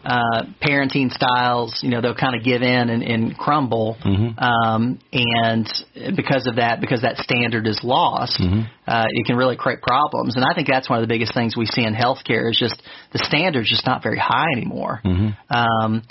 uh, 0.05 0.43
parenting 0.63 1.11
styles. 1.11 1.81
You 1.83 1.89
know, 1.89 2.03
they'll 2.03 2.15
kind 2.15 2.37
of 2.37 2.45
give 2.45 2.61
in 2.61 2.91
and, 2.91 3.03
and 3.03 3.37
crumble, 3.39 3.97
Mm-hmm. 4.05 4.39
um, 4.39 4.99
and 5.13 5.67
because 6.15 6.47
of 6.47 6.57
that, 6.57 6.81
because 6.83 7.01
that 7.03 7.17
standard 7.19 7.67
is 7.67 7.81
lost, 7.83 8.39
Mm-hmm. 8.41 8.61
uh, 8.87 9.07
it 9.09 9.27
can 9.27 9.37
really 9.37 9.57
create 9.57 9.81
problems. 9.81 10.37
And 10.37 10.45
I 10.45 10.55
think 10.55 10.69
that's 10.69 10.91
one 10.91 10.99
of 10.99 11.03
the 11.03 11.13
biggest 11.13 11.33
things 11.33 11.57
we 11.57 11.65
see 11.67 11.85
in 11.85 11.95
healthcare 11.95 12.51
is 12.51 12.59
just 12.59 12.83
the 13.13 13.21
standard's 13.25 13.71
just 13.71 13.87
not 13.87 14.03
very 14.03 14.19
high 14.19 14.49
anymore. 14.55 15.01
Mm-hmm. 15.05 15.29
Um, 15.57 16.03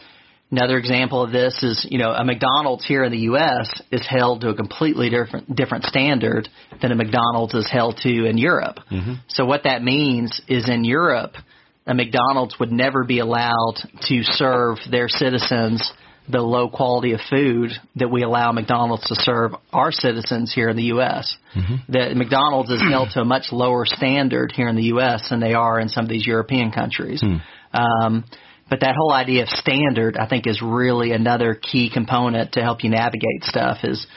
Another 0.54 0.78
example 0.78 1.24
of 1.24 1.32
this 1.32 1.64
is, 1.64 1.84
you 1.90 1.98
know, 1.98 2.12
a 2.12 2.24
McDonald's 2.24 2.86
here 2.86 3.04
in 3.04 3.12
the 3.12 3.22
U.S. 3.22 3.82
is 3.92 4.06
held 4.08 4.42
to 4.42 4.50
a 4.50 4.56
completely 4.56 5.10
different 5.10 5.56
different 5.56 5.86
standard 5.86 6.48
than 6.80 6.92
a 6.92 6.96
McDonald's 6.96 7.56
is 7.56 7.68
held 7.72 7.98
to 8.04 8.26
in 8.26 8.38
Europe. 8.38 8.78
Mm-hmm. 8.92 9.14
So 9.30 9.46
what 9.46 9.64
that 9.64 9.82
means 9.82 10.40
is 10.48 10.70
in 10.70 10.84
Europe, 10.84 11.34
a 11.88 11.96
McDonald's 11.96 12.60
would 12.60 12.72
never 12.72 13.04
be 13.04 13.18
allowed 13.18 13.78
to 14.10 14.22
serve 14.22 14.78
their 14.92 15.08
citizens 15.08 15.92
the 16.30 16.40
low 16.40 16.70
quality 16.70 17.14
of 17.14 17.20
food 17.32 17.72
that 17.96 18.10
we 18.10 18.22
allow 18.22 18.52
McDonald's 18.52 19.08
to 19.08 19.16
serve 19.16 19.54
our 19.74 19.92
citizens 19.92 20.54
here 20.54 20.70
in 20.70 20.78
the 20.78 20.84
U.S. 20.84 21.36
Mm-hmm. 21.56 21.92
That 21.94 22.16
McDonald's 22.16 22.70
is 22.70 22.82
held 22.82 23.10
to 23.16 23.22
a 23.22 23.26
much 23.26 23.46
lower 23.52 23.88
standard 23.88 24.52
here 24.52 24.68
in 24.68 24.76
the 24.76 24.84
U.S. 24.84 25.30
than 25.32 25.40
they 25.40 25.56
are 25.56 25.80
in 25.80 25.90
some 25.90 26.06
of 26.06 26.10
these 26.10 26.28
European 26.28 26.72
countries. 26.72 27.22
Hmm. 27.22 27.38
Um, 27.74 28.24
but 28.74 28.80
that 28.80 28.96
whole 28.98 29.14
idea 29.14 29.44
of 29.44 29.50
standard, 29.50 30.18
I 30.18 30.28
think, 30.28 30.48
is 30.48 30.60
really 30.60 31.12
another 31.12 31.54
key 31.54 31.92
component 31.94 32.54
to 32.54 32.62
help 32.64 32.84
you 32.84 32.90
navigate 32.90 33.44
stuff. 33.44 33.78
Is 33.84 34.08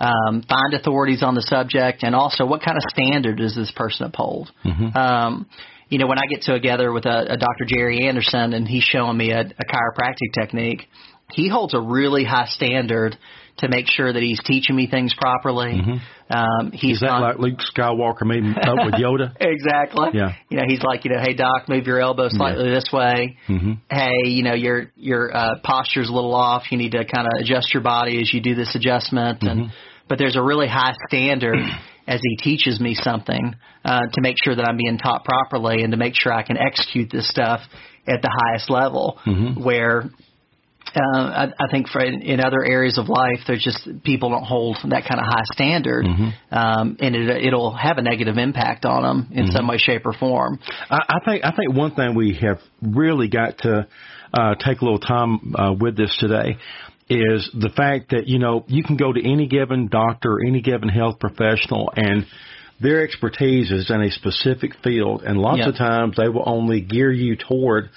um, 0.00 0.42
find 0.46 0.74
authorities 0.74 1.22
on 1.22 1.34
the 1.34 1.40
subject, 1.40 2.02
and 2.02 2.14
also 2.14 2.44
what 2.44 2.60
kind 2.62 2.76
of 2.76 2.82
standard 2.92 3.38
does 3.38 3.56
this 3.56 3.72
person 3.74 4.04
uphold? 4.04 4.50
Um, 4.94 5.46
you 5.88 5.96
know, 5.96 6.06
when 6.08 6.18
I 6.18 6.26
get 6.26 6.42
together 6.42 6.92
with 6.92 7.06
a, 7.06 7.32
a 7.32 7.36
Dr. 7.38 7.64
Jerry 7.66 8.06
Anderson 8.06 8.52
and 8.52 8.68
he's 8.68 8.82
showing 8.82 9.16
me 9.16 9.30
a, 9.30 9.40
a 9.40 9.64
chiropractic 9.64 10.34
technique, 10.38 10.82
he 11.32 11.48
holds 11.48 11.72
a 11.72 11.80
really 11.80 12.24
high 12.24 12.48
standard 12.48 13.16
to 13.58 13.68
make 13.68 13.86
sure 13.86 14.12
that 14.12 14.22
he's 14.22 14.40
teaching 14.44 14.74
me 14.74 14.86
things 14.86 15.14
properly. 15.14 15.80
Um, 16.30 16.72
he's 16.72 16.96
Is 16.96 17.00
that 17.00 17.06
not, 17.08 17.20
like 17.20 17.38
Luke 17.38 17.58
Skywalker 17.76 18.22
meeting 18.22 18.54
up 18.56 18.84
with 18.84 18.94
Yoda? 18.94 19.36
Exactly. 19.40 20.08
Yeah. 20.14 20.32
You 20.48 20.56
know, 20.58 20.64
he's 20.66 20.82
like, 20.82 21.04
you 21.04 21.12
know, 21.12 21.20
hey 21.20 21.34
doc, 21.34 21.68
move 21.68 21.86
your 21.86 22.00
elbow 22.00 22.28
slightly 22.30 22.70
this 22.70 22.88
way. 22.92 23.36
Mhm. 23.48 23.78
Hey, 23.90 24.28
you 24.30 24.42
know, 24.42 24.54
your 24.54 24.86
your 24.96 25.36
uh, 25.36 25.58
posture's 25.62 26.08
a 26.08 26.12
little 26.12 26.34
off. 26.34 26.64
You 26.70 26.78
need 26.78 26.92
to 26.92 27.04
kind 27.04 27.26
of 27.26 27.32
adjust 27.40 27.74
your 27.74 27.82
body 27.82 28.20
as 28.20 28.32
you 28.32 28.40
do 28.40 28.54
this 28.54 28.74
adjustment. 28.74 29.42
And 29.42 29.70
but 30.08 30.18
there's 30.18 30.36
a 30.36 30.42
really 30.42 30.68
high 30.68 30.94
standard, 31.08 31.58
as 32.06 32.20
he 32.22 32.36
teaches 32.36 32.80
me 32.80 32.94
something 32.94 33.54
uh, 33.84 34.00
to 34.12 34.20
make 34.20 34.36
sure 34.42 34.54
that 34.54 34.66
I'm 34.66 34.76
being 34.76 34.98
taught 34.98 35.24
properly 35.24 35.82
and 35.82 35.92
to 35.92 35.96
make 35.96 36.14
sure 36.16 36.32
I 36.32 36.42
can 36.42 36.56
execute 36.56 37.10
this 37.10 37.28
stuff 37.28 37.60
at 38.08 38.20
the 38.22 38.30
highest 38.30 38.68
level. 38.70 39.18
Mm-hmm. 39.26 39.62
Where 39.62 40.10
uh, 40.96 41.18
I, 41.18 41.44
I 41.58 41.70
think 41.70 41.88
for 41.88 42.00
in, 42.02 42.22
in 42.22 42.40
other 42.40 42.64
areas 42.64 42.98
of 42.98 43.08
life, 43.08 43.40
there's 43.46 43.62
just 43.62 43.88
people 44.04 44.30
don't 44.30 44.44
hold 44.44 44.76
that 44.84 45.04
kind 45.08 45.20
of 45.20 45.26
high 45.26 45.44
standard, 45.52 46.04
Mm-hmm. 46.04 46.54
um, 46.54 46.96
and 47.00 47.14
it, 47.16 47.44
it'll 47.46 47.74
have 47.76 47.98
a 47.98 48.02
negative 48.02 48.36
impact 48.38 48.84
on 48.84 49.02
them 49.02 49.28
in 49.32 49.44
Mm-hmm. 49.46 49.56
some 49.56 49.66
way, 49.68 49.78
shape, 49.78 50.02
or 50.06 50.12
form. 50.12 50.58
I, 50.90 50.98
I 51.08 51.18
think 51.24 51.44
I 51.44 51.52
think 51.56 51.74
one 51.74 51.94
thing 51.94 52.14
we 52.14 52.38
have 52.42 52.58
really 52.80 53.28
got 53.28 53.58
to 53.58 53.86
uh, 54.34 54.54
take 54.56 54.80
a 54.80 54.84
little 54.84 54.98
time 55.00 55.54
uh, 55.56 55.72
with 55.78 55.96
this 55.96 56.16
today 56.18 56.56
is 57.08 57.50
the 57.52 57.68
fact 57.76 58.10
that 58.10 58.26
you 58.26 58.38
know 58.38 58.64
you 58.68 58.82
can 58.82 58.96
go 58.96 59.12
to 59.12 59.20
any 59.20 59.46
given 59.46 59.88
doctor, 59.88 60.38
any 60.46 60.60
given 60.62 60.88
health 60.88 61.18
professional, 61.18 61.92
and 61.96 62.26
their 62.80 63.04
expertise 63.04 63.70
is 63.70 63.90
in 63.90 64.00
a 64.00 64.10
specific 64.10 64.72
field, 64.82 65.22
and 65.22 65.38
lots 65.38 65.58
Yeah. 65.58 65.68
of 65.68 65.76
times 65.76 66.16
they 66.16 66.28
will 66.28 66.44
only 66.46 66.80
gear 66.80 67.12
you 67.12 67.36
toward 67.36 67.90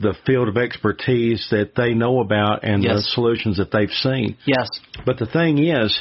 the 0.00 0.14
field 0.26 0.48
of 0.48 0.56
expertise 0.56 1.46
that 1.50 1.72
they 1.76 1.94
know 1.94 2.20
about 2.20 2.64
and 2.64 2.82
the 2.82 3.00
solutions 3.02 3.58
that 3.58 3.70
they've 3.70 3.90
seen. 3.90 4.36
Yes, 4.46 4.68
But 5.04 5.18
the 5.18 5.26
thing 5.26 5.58
is, 5.58 6.00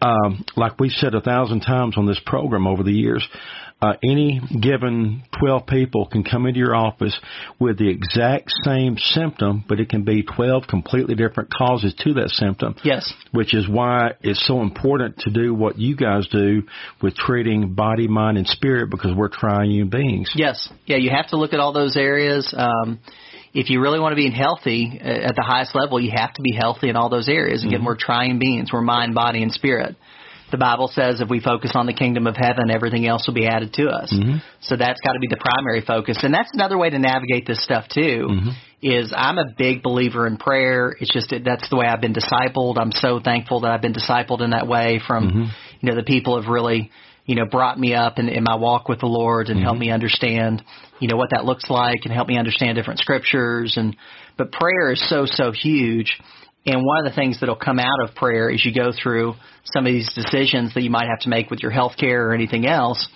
um, 0.00 0.44
like 0.56 0.78
we've 0.78 0.92
said 0.92 1.14
a 1.14 1.20
thousand 1.20 1.60
times 1.60 1.94
on 1.96 2.06
this 2.06 2.20
program 2.24 2.66
over 2.66 2.82
the 2.82 2.92
years, 2.92 3.26
uh, 3.80 3.92
any 4.02 4.40
given 4.60 5.22
12 5.40 5.66
people 5.68 6.06
can 6.06 6.24
come 6.24 6.46
into 6.46 6.58
your 6.58 6.74
office 6.74 7.16
with 7.60 7.78
the 7.78 7.88
exact 7.88 8.50
same 8.64 8.96
symptom, 8.98 9.64
but 9.68 9.78
it 9.78 9.88
can 9.88 10.02
be 10.02 10.24
12 10.24 10.64
completely 10.68 11.14
different 11.14 11.48
causes 11.54 11.94
to 12.00 12.14
that 12.14 12.28
symptom. 12.30 12.74
yes, 12.82 13.12
Which 13.30 13.54
is 13.54 13.68
why 13.68 14.14
it's 14.20 14.44
so 14.48 14.62
important 14.62 15.18
to 15.18 15.30
do 15.30 15.54
what 15.54 15.78
you 15.78 15.94
guys 15.94 16.26
do 16.26 16.62
with 17.00 17.14
treating 17.14 17.74
body, 17.74 18.08
mind, 18.08 18.36
and 18.36 18.48
spirit 18.48 18.90
because 18.90 19.14
we're 19.14 19.28
triune 19.28 19.88
beings. 19.88 20.32
yes, 20.34 20.68
yeah. 20.86 20.96
You 20.96 21.10
have 21.10 21.28
to 21.28 21.36
look 21.36 21.52
at 21.52 21.60
all 21.60 21.72
those 21.72 21.96
areas. 21.96 22.52
Um, 22.56 22.98
if 23.54 23.70
you 23.70 23.80
really 23.80 24.00
want 24.00 24.12
to 24.12 24.16
be 24.16 24.30
healthy 24.30 25.00
uh, 25.02 25.28
at 25.28 25.36
the 25.36 25.42
highest 25.42 25.74
level, 25.74 26.00
you 26.00 26.12
have 26.14 26.32
to 26.34 26.42
be 26.42 26.52
healthy 26.52 26.88
in 26.88 26.96
all 26.96 27.08
those 27.08 27.28
areas. 27.28 27.64
Again, 27.64 27.84
we're 27.84 27.94
mm-hmm. 27.94 28.12
triune 28.12 28.38
beings. 28.38 28.70
We're 28.72 28.82
mind, 28.82 29.14
body, 29.14 29.42
and 29.42 29.52
spirit. 29.52 29.96
The 30.50 30.58
Bible 30.58 30.88
says 30.88 31.20
if 31.20 31.28
we 31.28 31.40
focus 31.40 31.72
on 31.74 31.86
the 31.86 31.92
kingdom 31.92 32.26
of 32.26 32.34
heaven, 32.36 32.70
everything 32.70 33.06
else 33.06 33.26
will 33.26 33.34
be 33.34 33.46
added 33.46 33.74
to 33.74 33.88
us. 33.88 34.12
Mm-hmm. 34.12 34.38
So 34.62 34.76
that's 34.76 35.00
got 35.00 35.12
to 35.12 35.18
be 35.18 35.28
the 35.28 35.36
primary 35.36 35.82
focus. 35.82 36.20
And 36.22 36.32
that's 36.32 36.50
another 36.54 36.78
way 36.78 36.88
to 36.88 36.98
navigate 36.98 37.46
this 37.46 37.62
stuff 37.62 37.84
too. 37.92 38.28
Mm-hmm. 38.30 38.48
Is 38.80 39.12
I'm 39.14 39.38
a 39.38 39.44
big 39.58 39.82
believer 39.82 40.26
in 40.26 40.36
prayer. 40.36 40.94
It's 41.00 41.12
just 41.12 41.30
that 41.30 41.42
that's 41.44 41.68
the 41.68 41.76
way 41.76 41.86
I've 41.86 42.00
been 42.00 42.14
discipled. 42.14 42.78
I'm 42.78 42.92
so 42.92 43.20
thankful 43.22 43.60
that 43.60 43.72
I've 43.72 43.82
been 43.82 43.92
discipled 43.92 44.40
in 44.40 44.50
that 44.50 44.68
way 44.68 45.00
from 45.04 45.50
you 45.80 45.90
know 45.90 45.96
the 45.96 46.04
people 46.04 46.40
have 46.40 46.48
really 46.48 46.90
you 47.28 47.36
know 47.36 47.44
brought 47.44 47.78
me 47.78 47.94
up 47.94 48.18
in, 48.18 48.28
in 48.28 48.42
my 48.42 48.56
walk 48.56 48.88
with 48.88 48.98
the 48.98 49.06
Lord 49.06 49.48
and 49.48 49.60
helped 49.60 49.76
mm-hmm. 49.76 49.88
me 49.88 49.92
understand 49.92 50.64
you 50.98 51.06
know 51.06 51.16
what 51.16 51.30
that 51.30 51.44
looks 51.44 51.70
like 51.70 52.00
and 52.02 52.12
help 52.12 52.26
me 52.26 52.36
understand 52.36 52.76
different 52.76 52.98
scriptures 52.98 53.74
and 53.76 53.94
but 54.36 54.50
prayer 54.50 54.90
is 54.90 55.08
so 55.08 55.26
so 55.26 55.52
huge 55.52 56.18
and 56.66 56.84
one 56.84 56.98
of 56.98 57.10
the 57.10 57.14
things 57.14 57.38
that'll 57.38 57.56
come 57.56 57.78
out 57.78 58.02
of 58.02 58.14
prayer 58.14 58.50
as 58.50 58.64
you 58.64 58.74
go 58.74 58.90
through 58.90 59.34
some 59.64 59.86
of 59.86 59.92
these 59.92 60.12
decisions 60.14 60.74
that 60.74 60.82
you 60.82 60.90
might 60.90 61.08
have 61.08 61.20
to 61.20 61.28
make 61.28 61.50
with 61.50 61.60
your 61.60 61.70
health 61.70 61.92
care 61.98 62.28
or 62.28 62.34
anything 62.34 62.66
else 62.66 63.08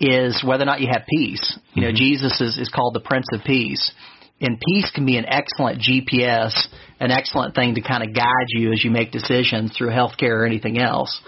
is 0.00 0.42
whether 0.44 0.62
or 0.62 0.66
not 0.66 0.80
you 0.80 0.88
have 0.90 1.02
peace. 1.08 1.58
You 1.74 1.82
know, 1.82 1.88
mm-hmm. 1.88 1.96
Jesus 1.96 2.40
is, 2.40 2.58
is 2.58 2.68
called 2.68 2.94
the 2.94 3.00
Prince 3.00 3.26
of 3.32 3.44
Peace. 3.44 3.92
And 4.40 4.58
peace 4.58 4.90
can 4.94 5.04
be 5.04 5.18
an 5.18 5.26
excellent 5.26 5.82
GPS, 5.82 6.52
an 6.98 7.10
excellent 7.10 7.54
thing 7.54 7.74
to 7.74 7.82
kind 7.82 8.02
of 8.02 8.14
guide 8.14 8.48
you 8.48 8.72
as 8.72 8.82
you 8.82 8.90
make 8.90 9.12
decisions 9.12 9.76
through 9.76 9.90
healthcare 9.90 10.40
or 10.40 10.46
anything 10.46 10.78
else. 10.78 11.20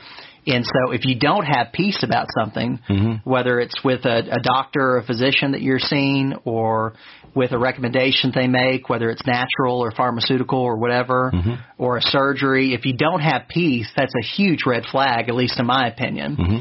And 0.47 0.65
so 0.65 0.93
if 0.93 1.05
you 1.05 1.19
don't 1.19 1.45
have 1.45 1.69
peace 1.73 2.03
about 2.03 2.27
something, 2.37 2.81
mm-hmm. 2.89 3.29
whether 3.29 3.61
it's 3.61 3.83
with 3.85 4.05
a, 4.05 4.19
a 4.19 4.43
doctor 4.43 4.81
or 4.81 4.99
a 4.99 5.05
physician 5.05 5.53
that 5.53 5.63
you're 5.63 5.79
seeing 5.79 6.35
or 6.45 6.95
with 7.35 7.53
a 7.53 7.59
recommendation 7.59 8.33
they 8.35 8.49
make, 8.49 8.89
whether 8.89 9.09
it's 9.09 9.23
natural 9.25 9.79
or 9.79 9.93
pharmaceutical 9.93 10.59
or 10.59 10.77
whatever, 10.77 11.31
mm-hmm. 11.33 11.55
or 11.79 11.97
a 11.97 12.03
surgery, 12.03 12.75
if 12.75 12.85
you 12.85 12.97
don't 12.97 13.21
have 13.21 13.43
peace, 13.49 13.89
that's 13.97 14.13
a 14.21 14.25
huge 14.37 14.65
red 14.67 14.85
flag, 14.91 15.29
at 15.29 15.35
least 15.35 15.61
in 15.61 15.67
my 15.67 15.87
opinion. 15.87 16.37
Mm-hmm. 16.37 16.57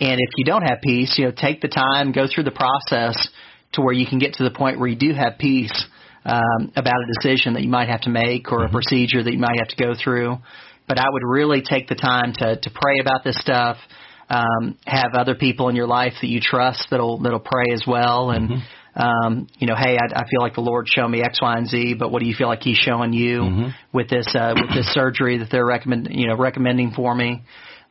And 0.00 0.20
if 0.20 0.30
you 0.36 0.44
don't 0.44 0.62
have 0.62 0.80
peace, 0.82 1.14
you 1.16 1.24
know, 1.24 1.32
take 1.32 1.60
the 1.60 1.68
time, 1.68 2.12
go 2.12 2.26
through 2.32 2.44
the 2.44 2.50
process 2.50 3.28
to 3.72 3.80
where 3.80 3.94
you 3.94 4.06
can 4.06 4.18
get 4.18 4.34
to 4.34 4.44
the 4.44 4.50
point 4.50 4.78
where 4.78 4.88
you 4.88 4.96
do 4.96 5.14
have 5.14 5.38
peace 5.38 5.86
um, 6.24 6.72
about 6.76 6.94
a 6.94 7.12
decision 7.20 7.54
that 7.54 7.62
you 7.62 7.68
might 7.68 7.88
have 7.88 8.02
to 8.02 8.10
make 8.10 8.52
or 8.52 8.64
a 8.64 8.68
procedure 8.68 9.22
that 9.22 9.32
you 9.32 9.38
might 9.38 9.58
have 9.58 9.68
to 9.68 9.76
go 9.76 9.94
through. 9.94 10.38
But 10.92 10.98
I 10.98 11.08
would 11.10 11.22
really 11.24 11.62
take 11.62 11.88
the 11.88 11.94
time 11.94 12.34
to 12.34 12.56
to 12.56 12.70
pray 12.70 12.98
about 13.00 13.24
this 13.24 13.38
stuff. 13.38 13.78
Um, 14.28 14.76
have 14.84 15.14
other 15.14 15.34
people 15.34 15.70
in 15.70 15.76
your 15.76 15.86
life 15.86 16.12
that 16.20 16.28
you 16.28 16.38
trust 16.38 16.88
that'll 16.90 17.18
that'll 17.22 17.40
pray 17.40 17.72
as 17.72 17.84
well, 17.86 18.28
and 18.30 18.62
um, 18.94 19.46
you 19.58 19.66
know, 19.66 19.74
hey, 19.74 19.96
I, 19.96 20.20
I 20.20 20.24
feel 20.28 20.40
like 20.40 20.54
the 20.54 20.60
Lord 20.60 20.86
showed 20.86 21.08
me 21.08 21.22
X, 21.22 21.40
Y, 21.40 21.56
and 21.56 21.66
Z, 21.66 21.94
but 21.98 22.12
what 22.12 22.20
do 22.20 22.28
you 22.28 22.34
feel 22.34 22.48
like 22.48 22.60
He's 22.60 22.76
showing 22.76 23.14
you 23.14 23.40
with 23.90 24.10
this 24.10 24.26
uh, 24.34 24.52
with 24.54 24.68
this 24.76 24.92
surgery 24.92 25.38
that 25.38 25.48
they're 25.50 25.64
recommend 25.64 26.08
you 26.10 26.26
know 26.26 26.36
recommending 26.36 26.90
for 26.90 27.14
me? 27.14 27.42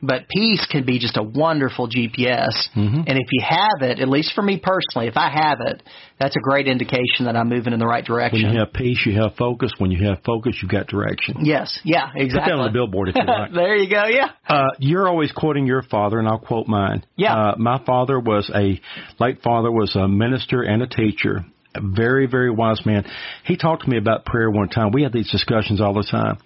But 0.02 0.28
peace 0.28 0.66
can 0.70 0.84
be 0.84 0.98
just 0.98 1.16
a 1.16 1.22
wonderful 1.22 1.88
GPS. 1.88 2.68
And 2.74 3.18
if 3.18 3.28
you 3.30 3.44
have 3.48 3.82
it, 3.82 4.00
at 4.00 4.08
least 4.08 4.32
for 4.34 4.42
me 4.42 4.60
personally, 4.60 5.06
if 5.06 5.16
I 5.16 5.30
have 5.30 5.58
it, 5.60 5.82
that's 6.18 6.36
a 6.36 6.40
great 6.40 6.66
indication 6.66 7.26
that 7.26 7.36
I'm 7.36 7.48
moving 7.48 7.72
in 7.72 7.78
the 7.78 7.86
right 7.86 8.04
direction. 8.04 8.42
When 8.42 8.52
you 8.52 8.58
have 8.58 8.72
peace, 8.72 9.02
you 9.06 9.20
have 9.20 9.36
focus. 9.36 9.72
When 9.78 9.90
you 9.90 10.08
have 10.08 10.18
focus, 10.24 10.56
you've 10.60 10.70
got 10.70 10.88
direction. 10.88 11.44
Yes, 11.44 11.78
yeah, 11.84 12.10
exactly. 12.14 12.52
Put 12.52 12.56
that 12.56 12.62
on 12.62 12.66
the 12.66 12.72
billboard 12.72 13.08
if 13.10 13.14
you 13.16 13.24
like. 13.24 13.52
there 13.54 13.76
you 13.76 13.88
go. 13.88 14.04
Yeah. 14.06 14.30
Uh, 14.48 14.68
you're 14.78 15.08
always 15.08 15.32
quoting 15.32 15.66
your 15.66 15.82
father, 15.82 16.18
and 16.18 16.28
I'll 16.28 16.38
quote 16.38 16.66
mine. 16.66 17.04
Yeah. 17.16 17.34
Uh, 17.34 17.54
my 17.58 17.82
father 17.84 18.18
was 18.18 18.50
a 18.54 18.80
late 19.22 19.42
father 19.42 19.70
was 19.70 19.94
a 19.94 20.08
minister 20.08 20.62
and 20.62 20.82
a 20.82 20.86
teacher. 20.86 21.44
A 21.74 21.80
very, 21.82 22.26
very 22.26 22.50
wise 22.50 22.84
man. 22.84 23.04
He 23.44 23.56
talked 23.56 23.84
to 23.84 23.88
me 23.90 23.96
about 23.96 24.26
prayer 24.26 24.50
one 24.50 24.68
time. 24.68 24.90
We 24.92 25.04
had 25.04 25.12
these 25.12 25.30
discussions 25.30 25.80
all 25.80 25.94
the 25.94 26.06
time, 26.08 26.36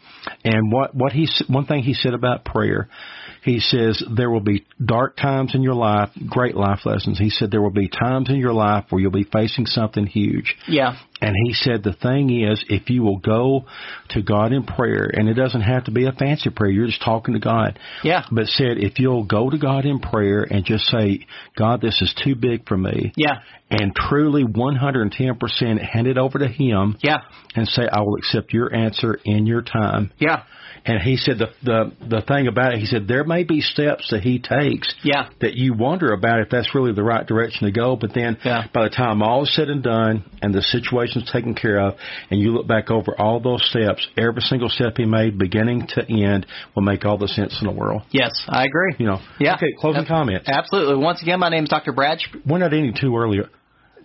and 0.45 0.73
what 0.73 0.95
what 0.95 1.13
he 1.13 1.29
one 1.49 1.67
thing 1.67 1.83
he 1.83 1.95
said 1.95 2.15
about 2.15 2.45
prayer, 2.45 2.89
he 3.43 3.61
says 3.61 4.03
there 4.17 4.31
will 4.31 4.41
be 4.41 4.67
dark 4.85 5.17
times 5.17 5.55
in 5.55 5.63
your 5.63 5.75
life, 5.75 6.11
great 6.29 6.57
life 6.57 6.81
lessons. 6.85 7.19
He 7.19 7.31
said 7.31 7.51
there 7.51 7.63
will 7.63 7.71
be 7.71 7.89
times 7.89 8.29
in 8.29 8.37
your 8.37 8.53
life 8.53 8.87
where 8.91 9.01
you'll 9.01 9.11
be 9.13 9.25
facing 9.33 9.67
something 9.67 10.07
huge, 10.07 10.57
Yeah. 10.67 10.97
and 11.21 11.35
he 11.45 11.53
said 11.53 11.83
the 11.83 11.93
thing 11.93 12.31
is, 12.43 12.65
if 12.69 12.91
you 12.91 13.03
will 13.03 13.19
go 13.19 13.67
to 14.11 14.23
God 14.23 14.53
in 14.53 14.65
prayer, 14.65 15.09
and 15.13 15.29
it 15.29 15.35
doesn't 15.35 15.61
have 15.63 15.85
to 15.85 15.91
be 15.91 16.07
a 16.07 16.13
fancy 16.13 16.51
prayer, 16.51 16.71
you're 16.71 16.87
just 16.87 17.03
talking 17.05 17.35
to 17.35 17.41
God. 17.41 17.79
Yeah. 18.03 18.25
But 18.33 18.47
said, 18.49 18.79
if 18.79 18.99
you'll 18.99 19.25
go 19.25 19.49
to 19.51 19.59
God 19.59 19.85
in 19.85 20.01
prayer 20.01 20.43
and 20.49 20.65
just 20.65 20.85
say, 20.87 21.27
God, 21.57 21.81
this 21.81 22.01
is 22.03 22.13
too 22.25 22.35
big 22.35 22.67
for 22.69 22.77
me, 22.77 23.13
Yeah. 23.17 23.39
and 23.71 23.95
truly 23.95 24.45
110% 24.45 25.81
hand 25.81 26.07
it 26.07 26.19
over 26.19 26.39
to 26.39 26.49
Him 26.49 26.97
Yeah. 27.03 27.19
and 27.55 27.67
say, 27.69 27.87
I 27.91 28.01
will 28.03 28.17
accept 28.17 28.53
your 28.53 28.75
answer 28.75 29.19
in 29.25 29.47
your 29.47 29.63
time. 29.63 30.11
Yeah. 30.19 30.43
And 30.89 31.03
he 31.03 31.17
said 31.17 31.39
the 31.39 31.49
the 31.65 31.93
the 32.07 32.21
thing 32.23 32.47
about 32.47 32.75
it, 32.75 32.79
he 32.79 32.87
said 32.87 33.09
there 33.09 33.25
may 33.25 33.43
be 33.43 33.61
steps 33.61 34.09
that 34.13 34.23
he 34.23 34.39
takes 34.39 34.95
Yeah. 35.03 35.29
that 35.41 35.55
you 35.55 35.75
wonder 35.75 36.13
about 36.13 36.41
if 36.41 36.49
that's 36.49 36.77
really 36.77 36.93
the 36.93 37.03
right 37.03 37.27
direction 37.27 37.67
to 37.67 37.73
go. 37.73 37.97
But 37.97 38.15
then 38.15 38.37
Yeah. 38.45 38.67
by 38.73 38.85
the 38.85 38.91
time 38.91 39.21
all 39.21 39.43
is 39.43 39.53
said 39.55 39.69
and 39.69 39.83
done 39.83 40.23
and 40.43 40.55
the 40.55 40.63
situation's 40.63 41.29
taken 41.33 41.55
care 41.55 41.81
of 41.81 41.97
and 42.31 42.39
you 42.39 42.53
look 42.53 42.69
back 42.69 42.89
over 42.91 43.21
all 43.21 43.41
those 43.41 43.65
steps, 43.69 44.07
every 44.17 44.43
single 44.43 44.69
step 44.69 44.97
he 44.97 45.07
made, 45.07 45.39
beginning 45.39 45.89
to 45.89 46.05
end, 46.09 46.47
will 46.77 46.85
make 46.85 47.05
all 47.05 47.19
the 47.19 47.29
sense 47.29 47.61
in 47.61 47.67
the 47.67 47.73
world. 47.73 48.03
Yes, 48.13 48.31
I 48.49 48.65
agree. 48.65 48.95
You 48.99 49.07
know. 49.07 49.21
Yeah. 49.41 49.55
Okay, 49.55 49.73
closing 49.81 50.03
Ab- 50.03 50.09
comments. 50.09 50.49
Absolutely. 50.49 51.03
Once 51.03 51.21
again, 51.21 51.41
my 51.41 51.49
name 51.49 51.65
is 51.65 51.69
Dr. 51.71 51.93
Brad. 51.93 52.19
We're 52.47 52.59
not 52.59 52.73
ending 52.73 52.95
too 52.95 53.17
early. 53.17 53.41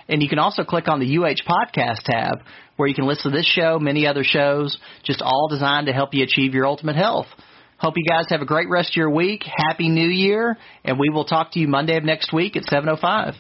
And 0.10 0.22
you 0.22 0.30
can 0.30 0.40
also 0.40 0.64
click 0.64 0.88
on 0.88 1.00
the 1.00 1.18
UH 1.18 1.42
Podcast 1.50 2.04
tab 2.04 2.44
where 2.76 2.88
you 2.88 2.96
can 2.96 3.08
listen 3.08 3.32
to 3.32 3.38
this 3.38 3.48
show, 3.48 3.80
many 3.80 4.06
other 4.06 4.24
shows, 4.24 4.78
just 5.04 5.22
all 5.22 5.48
designed 5.50 5.88
to 5.88 5.94
help 5.94 6.14
you 6.14 6.24
achieve 6.24 6.54
your 6.54 6.68
ultimate 6.68 6.96
health. 6.96 7.26
Hope 7.80 7.96
you 7.98 8.06
guys 8.08 8.28
have 8.30 8.42
a 8.42 8.46
great 8.46 8.70
rest 8.70 8.92
of 8.92 8.96
your 8.96 9.10
week. 9.10 9.44
Happy 9.44 9.90
New 9.90 10.08
Year. 10.08 10.56
And 10.84 11.00
we 11.00 11.10
will 11.10 11.26
talk 11.26 11.54
to 11.54 11.60
you 11.60 11.68
Monday 11.68 11.98
of 11.98 12.04
next 12.04 12.32
week 12.34 12.56
at 12.56 12.64
7.05. 12.64 13.36